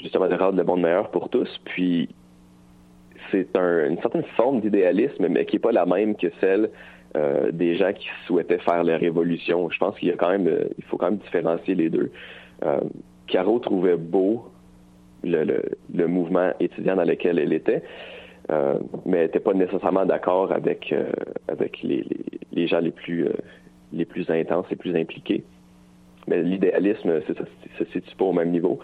[0.00, 1.48] justement de rendre le monde meilleur pour tous.
[1.64, 2.08] Puis
[3.30, 6.70] c'est un- une certaine forme d'idéalisme, mais qui n'est pas la même que celle
[7.16, 9.70] euh, des gens qui souhaitaient faire la révolution.
[9.70, 12.10] Je pense qu'il y a quand même, euh, il faut quand même différencier les deux.
[12.64, 12.80] Euh,
[13.26, 14.44] Caro trouvait beau
[15.24, 17.82] le, mouvement étudiant dans lequel elle était,
[19.04, 20.94] mais elle n'était pas nécessairement d'accord avec
[21.48, 22.04] avec les,
[22.52, 23.26] les, gens les plus
[23.92, 25.44] les plus intenses, les plus impliqués.
[26.26, 27.44] Mais l'idéalisme, ça, ça
[27.78, 28.78] se situe pas au même niveau.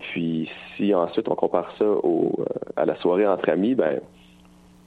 [0.00, 2.44] Puis si ensuite on compare ça au, euh,
[2.76, 4.00] à la soirée entre amis, ben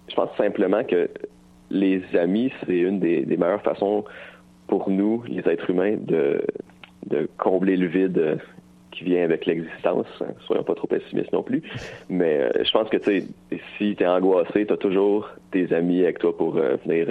[0.10, 1.10] je pense simplement que
[1.70, 4.04] les amis, c'est une des, meilleures façons
[4.68, 6.42] pour nous, les êtres humains, de,
[7.38, 8.40] combler le vide
[8.92, 10.08] qui vient avec l'existence.
[10.46, 11.62] Soyons pas trop pessimistes non plus.
[12.10, 16.20] Mais euh, je pense que si tu es angoissé, tu as toujours tes amis avec
[16.20, 17.08] toi pour euh, venir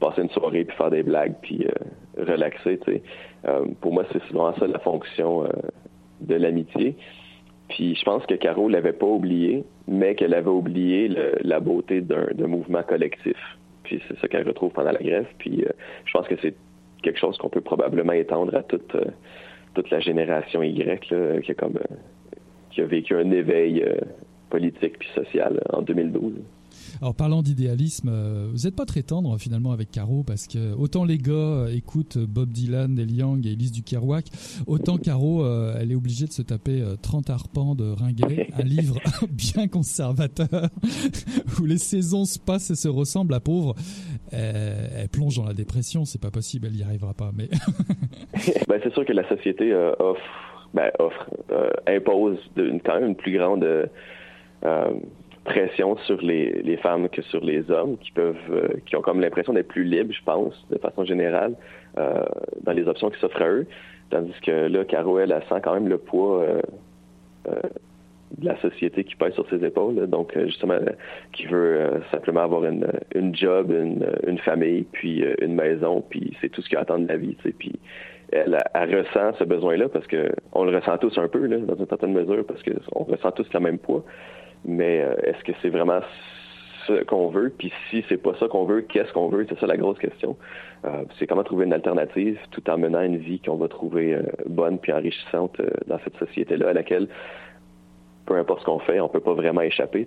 [0.00, 2.80] passer une soirée puis faire des blagues puis euh, relaxer.
[3.46, 5.48] Euh, pour moi, c'est souvent ça la fonction euh,
[6.20, 6.96] de l'amitié.
[7.68, 11.08] Puis je pense que Caro l'avait pas oublié, mais qu'elle avait oublié
[11.40, 13.36] la beauté d'un mouvement collectif.
[13.84, 15.28] Puis c'est ça qu'elle retrouve pendant la grève.
[15.38, 15.64] Puis
[16.04, 16.56] je pense que c'est
[17.02, 18.96] quelque chose qu'on peut probablement étendre à toute
[19.74, 21.78] toute la génération Y qui a comme
[22.72, 23.84] qui a vécu un éveil
[24.50, 26.42] politique puis social en 2012.
[27.00, 31.04] Alors parlant d'idéalisme, euh, vous n'êtes pas très tendre finalement avec Caro parce que autant
[31.04, 34.26] les gars euh, écoutent Bob Dylan, Neil Young et Elise du Kerouac,
[34.66, 38.62] autant Caro, euh, elle est obligée de se taper euh, 30 arpents de Ringuet, un
[38.64, 38.98] livre
[39.30, 40.48] bien conservateur
[41.60, 43.32] où les saisons se passent et se ressemblent.
[43.32, 43.74] La pauvre,
[44.32, 47.30] euh, elle plonge dans la dépression, c'est pas possible, elle y arrivera pas.
[47.36, 47.48] Mais
[48.68, 50.20] ben, c'est sûr que la société euh, offre,
[50.74, 53.86] ben, offre, euh, impose de- quand même une plus grande euh,
[54.64, 54.90] euh,
[55.44, 59.52] pression sur les, femmes que sur les hommes, qui peuvent, euh, qui ont comme l'impression
[59.52, 61.54] d'être plus libres, je pense, de façon générale,
[61.98, 62.24] euh,
[62.62, 63.66] dans les options qui s'offrent à eux,
[64.10, 66.60] tandis que là, Caro, elle, sent quand même le poids euh,
[68.38, 70.78] de la société qui pèse sur ses épaules, donc justement,
[71.32, 76.48] qui veut simplement avoir une, une job, une, une famille, puis une maison, puis c'est
[76.48, 77.36] tout ce qu'il attend de la vie,
[78.32, 81.86] elle, ressent ce besoin-là parce que on le ressent tous un peu, là, dans une
[81.88, 84.04] certaine mesure, parce que on ressent tous le même poids.
[84.64, 86.00] Mais euh, est-ce que c'est vraiment
[86.86, 87.52] ce qu'on veut?
[87.56, 89.46] Puis si c'est pas ça qu'on veut, qu'est-ce qu'on veut?
[89.48, 90.36] C'est ça la grosse question.
[90.84, 94.22] Euh, c'est comment trouver une alternative tout en menant une vie qu'on va trouver euh,
[94.46, 97.08] bonne puis enrichissante dans cette société-là à laquelle,
[98.26, 100.06] peu importe ce qu'on fait, on peut pas vraiment échapper.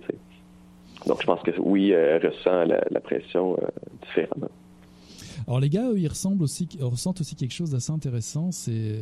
[1.06, 3.58] Donc je pense que oui, ressent la, pression
[4.02, 4.48] différemment.
[5.46, 8.50] Alors les gars, eux, ils aussi, ils ressentent aussi quelque chose d'assez intéressant.
[8.52, 9.00] C'est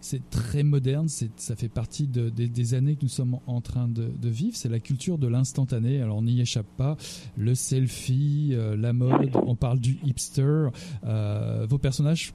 [0.00, 1.08] c'est très moderne.
[1.08, 4.56] C'est ça fait partie de, des- années que nous sommes en train de, vivre.
[4.56, 6.00] C'est la culture de l'instantané.
[6.00, 6.96] Alors on n'y échappe pas.
[7.36, 9.30] Le selfie, euh, la mode.
[9.46, 10.68] On parle du hipster.
[11.04, 12.32] Euh, vos personnages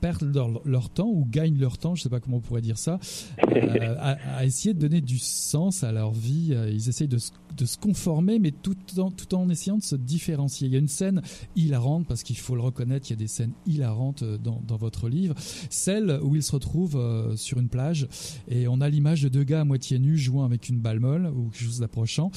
[0.00, 2.78] perdent leur, leur temps ou gagnent leur temps, je sais pas comment on pourrait dire
[2.78, 2.98] ça,
[3.52, 6.50] euh, à, à essayer de donner du sens à leur vie.
[6.52, 9.82] Euh, Ils essayent de se, de se conformer, mais tout en, tout en essayant de
[9.82, 10.68] se différencier.
[10.68, 11.22] Il y a une scène
[11.56, 14.76] hilarante, parce qu'il faut le reconnaître, il y a des scènes hilarantes euh, dans, dans
[14.76, 15.34] votre livre.
[15.70, 18.08] Celle où ils se retrouvent euh, sur une plage
[18.48, 21.26] et on a l'image de deux gars à moitié nus jouant avec une balle molle
[21.34, 22.30] ou quelque chose d'approchant,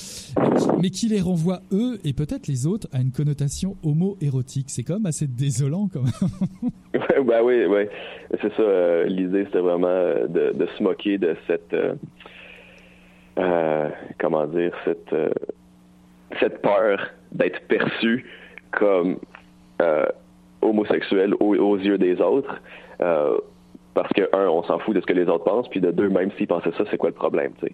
[0.80, 4.70] mais qui les renvoie eux et peut-être les autres à une connotation homo-érotique.
[4.70, 6.14] C'est quand même assez désolant quand même.
[6.94, 7.86] Ouais, ben oui, oui.
[8.42, 8.62] C'est ça.
[8.62, 11.76] euh, L'idée, c'était vraiment euh, de, se moquer de cette.
[13.38, 13.90] euh,
[14.20, 15.16] comment dire, cette,
[16.40, 17.00] cette peur
[17.32, 18.26] d'être perçu
[18.72, 19.18] comme
[20.62, 22.62] homosexuel aux, yeux des autres.
[23.94, 26.10] parce que, un, on s'en fout de ce que les autres pensent, puis de deux,
[26.10, 27.74] même s'ils pensaient ça, c'est quoi le problème, tu sais.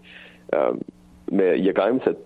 [1.31, 2.23] Mais il y a quand même cette,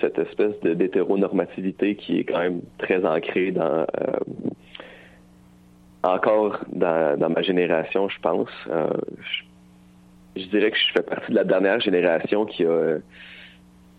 [0.00, 3.84] cette espèce d'hétéronormativité qui est quand même très ancrée dans.
[6.02, 8.50] Encore dans, ma génération, je pense.
[8.70, 8.88] Euh,
[10.36, 12.98] je, dirais que je fais partie de la dernière génération qui a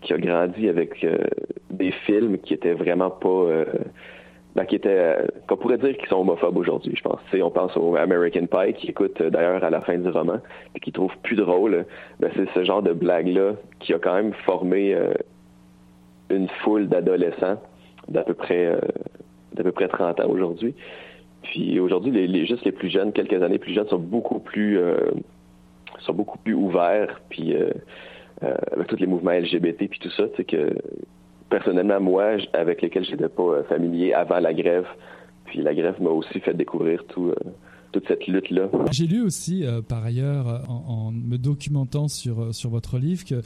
[0.00, 1.18] qui a grandi avec euh,
[1.70, 3.64] des films qui étaient vraiment pas euh,
[4.54, 5.16] ben, qui étaient
[5.48, 7.18] qu'on pourrait dire qu'ils sont homophobes aujourd'hui, je pense.
[7.30, 10.38] Tu sais, on pense au American Pie qui écoute d'ailleurs à la fin du roman
[10.76, 11.84] et qui trouve plus drôle.
[12.20, 14.96] Ben, c'est ce genre de blague là qui a quand même formé
[16.30, 17.60] une foule d'adolescents
[18.06, 18.78] d'à peu près
[19.54, 20.76] d'à peu près 30 ans aujourd'hui.
[21.48, 25.10] Puis aujourd'hui, les, juste les plus jeunes, quelques années plus jeunes, sont beaucoup plus euh,
[26.00, 27.70] sont beaucoup plus ouverts, puis euh,
[28.42, 30.74] euh, avec tous les mouvements LGBT puis tout ça, tu que
[31.50, 34.86] personnellement, moi, avec lesquels j'étais pas euh, familier avant la grève,
[35.46, 37.32] puis la grève m'a aussi fait découvrir tout,
[38.90, 43.24] J'ai lu aussi, euh, par ailleurs, euh, en, me documentant sur, euh, sur votre livre,
[43.24, 43.42] que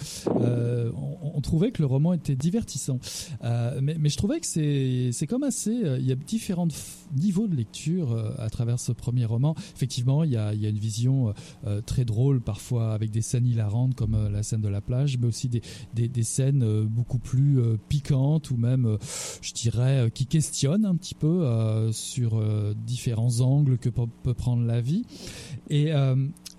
[1.42, 3.00] trouvait que le roman était divertissant.
[3.42, 5.72] Mais, je trouvais que c'est comme assez...
[5.72, 6.68] il y a différents
[7.16, 9.56] niveaux de lecture à travers ce premier roman.
[9.74, 11.34] Effectivement, il y a, il y a une vision
[11.84, 15.48] très drôle, parfois avec des scènes hilarantes, comme la scène de la plage, mais aussi
[15.48, 15.62] des,
[15.94, 18.96] des, des scènes beaucoup plus piquantes, ou même,
[19.40, 21.44] je dirais, qui questionnent un petit peu
[21.90, 22.40] sur
[22.86, 25.04] différents angles que peut, prendre la vie.
[25.70, 25.92] Et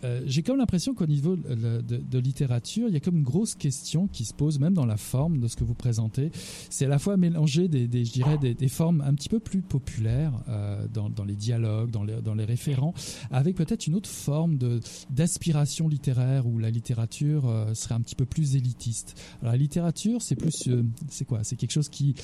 [0.04, 3.24] euh, euh, j'ai comme l'impression qu'au niveau de, de- littérature, il y a comme une
[3.24, 6.32] grosse question qui se pose, même dans la forme de ce que vous présentez.
[6.70, 10.34] C'est à la fois mélanger des, je dirais, des, formes un petit peu plus populaires
[10.48, 12.94] euh, dans, les dialogues, dans les, référents,
[13.32, 14.58] avec peut-être une autre forme
[15.10, 19.20] d'aspiration littéraire où la littérature euh, serait un petit peu plus élitiste.
[19.42, 21.44] Alors la littérature, c'est plus, euh, c'est quoi?
[21.44, 22.16] C'est quelque chose qui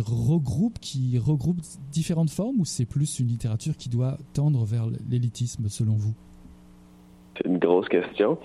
[0.00, 1.60] regroupe, qui regroupe
[1.92, 6.14] différentes formes, ou c'est plus une littérature qui doit tendre vers l'élitisme, selon vous?
[7.36, 8.38] C'est une grosse question.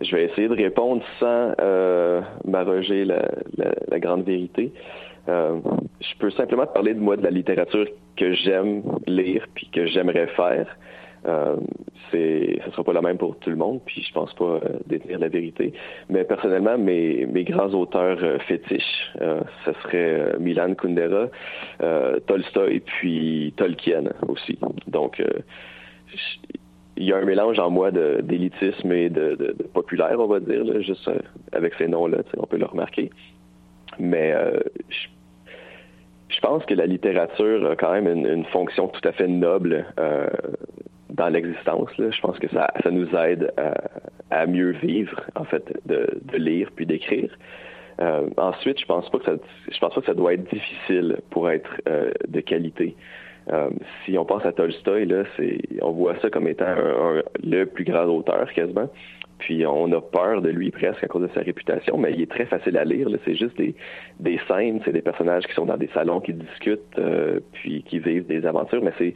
[0.00, 4.72] Je vais essayer de répondre sans euh, m'arroger la, la- la grande vérité.
[5.28, 5.58] Euh,
[6.00, 9.86] je peux simplement te parler de moi, de la littérature que j'aime lire puis que
[9.86, 10.66] j'aimerais faire.
[11.26, 11.56] Euh,
[12.10, 14.60] c'est, ce sera pas la même pour tout le monde, puis je pense pas euh,
[14.86, 15.72] détenir la vérité.
[16.10, 21.28] Mais personnellement, mes, mes grands auteurs euh, fétiches, euh, ce serait euh, Milan Kundera,
[22.26, 24.58] Tolstoï, puis Tolkien aussi.
[24.88, 25.22] Donc,
[26.96, 31.08] il y a un mélange en moi d'élitisme et de, populaire, on va dire, juste
[31.08, 31.18] euh,
[31.52, 33.10] avec ces noms-là, on peut le remarquer.
[33.98, 34.60] Mais euh,
[36.28, 40.28] je, pense que la littérature a quand même une, fonction tout à fait noble euh,
[41.10, 41.90] dans l'existence.
[41.96, 43.52] Je pense que ça, nous aide
[44.30, 47.36] à, mieux vivre, en fait, de, lire puis d'écrire.
[48.36, 49.32] Ensuite, je pense pas que ça,
[49.70, 51.80] je pense pas que ça doit être difficile pour être
[52.28, 52.96] de qualité.
[53.52, 53.68] Euh,
[54.04, 57.84] si on pense à Tolstoï, là, c'est, on voit ça comme étant un- le plus
[57.84, 58.88] grand auteur quasiment.
[59.38, 62.30] Puis on a peur de lui presque à cause de sa réputation, mais il est
[62.30, 63.08] très facile à lire.
[63.24, 63.74] C'est juste des,
[64.48, 68.26] scènes, c'est des personnages qui sont dans des salons, qui discutent, euh, puis qui vivent
[68.26, 69.14] des aventures, mais c'est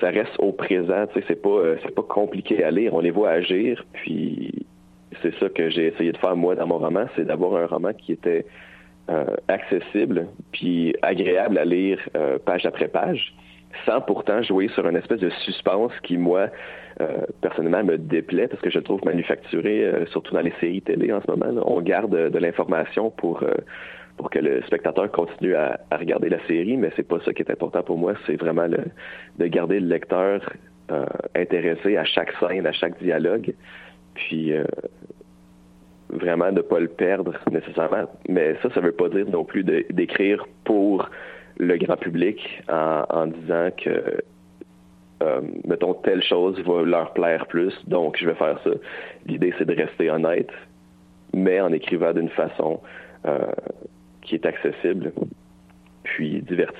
[0.00, 1.06] ça reste au présent.
[1.26, 2.94] C'est pas euh, c'est pas compliqué à lire.
[2.94, 4.66] On les voit agir, puis
[5.20, 7.92] c'est ça que j'ai essayé de faire moi dans mon roman, c'est d'avoir un roman
[7.92, 8.46] qui était
[9.48, 13.32] accessible puis agréable à lire euh, page après page,
[13.86, 16.48] sans pourtant jouer sur une espèce de suspense qui, moi,
[17.00, 20.82] euh, personnellement, me déplaît parce que je le trouve manufacturé, euh, surtout dans les séries
[20.82, 21.62] télé en ce moment.
[21.66, 23.54] On garde euh, de l'information pour euh,
[24.16, 27.52] pour que le spectateur continue à, regarder la série, mais c'est pas ça qui est
[27.52, 28.14] important pour moi.
[28.26, 30.42] C'est vraiment de garder le lecteur
[30.90, 31.06] euh,
[31.36, 33.54] intéressé à chaque scène, à chaque dialogue,
[34.14, 34.64] puis euh,
[36.10, 38.08] vraiment de pas le perdre nécessairement.
[38.28, 41.08] Mais ça, ça veut pas dire non plus d'écrire pour
[41.58, 44.22] le grand public en, en disant que
[45.22, 48.70] euh, mettons telle chose va leur plaire plus, donc je vais faire ça.
[49.26, 50.50] L'idée c'est de rester honnête,
[51.34, 52.80] mais en écrivant d'une façon
[53.26, 53.50] euh,
[54.22, 55.12] qui est accessible,
[56.04, 56.76] puis divertissante.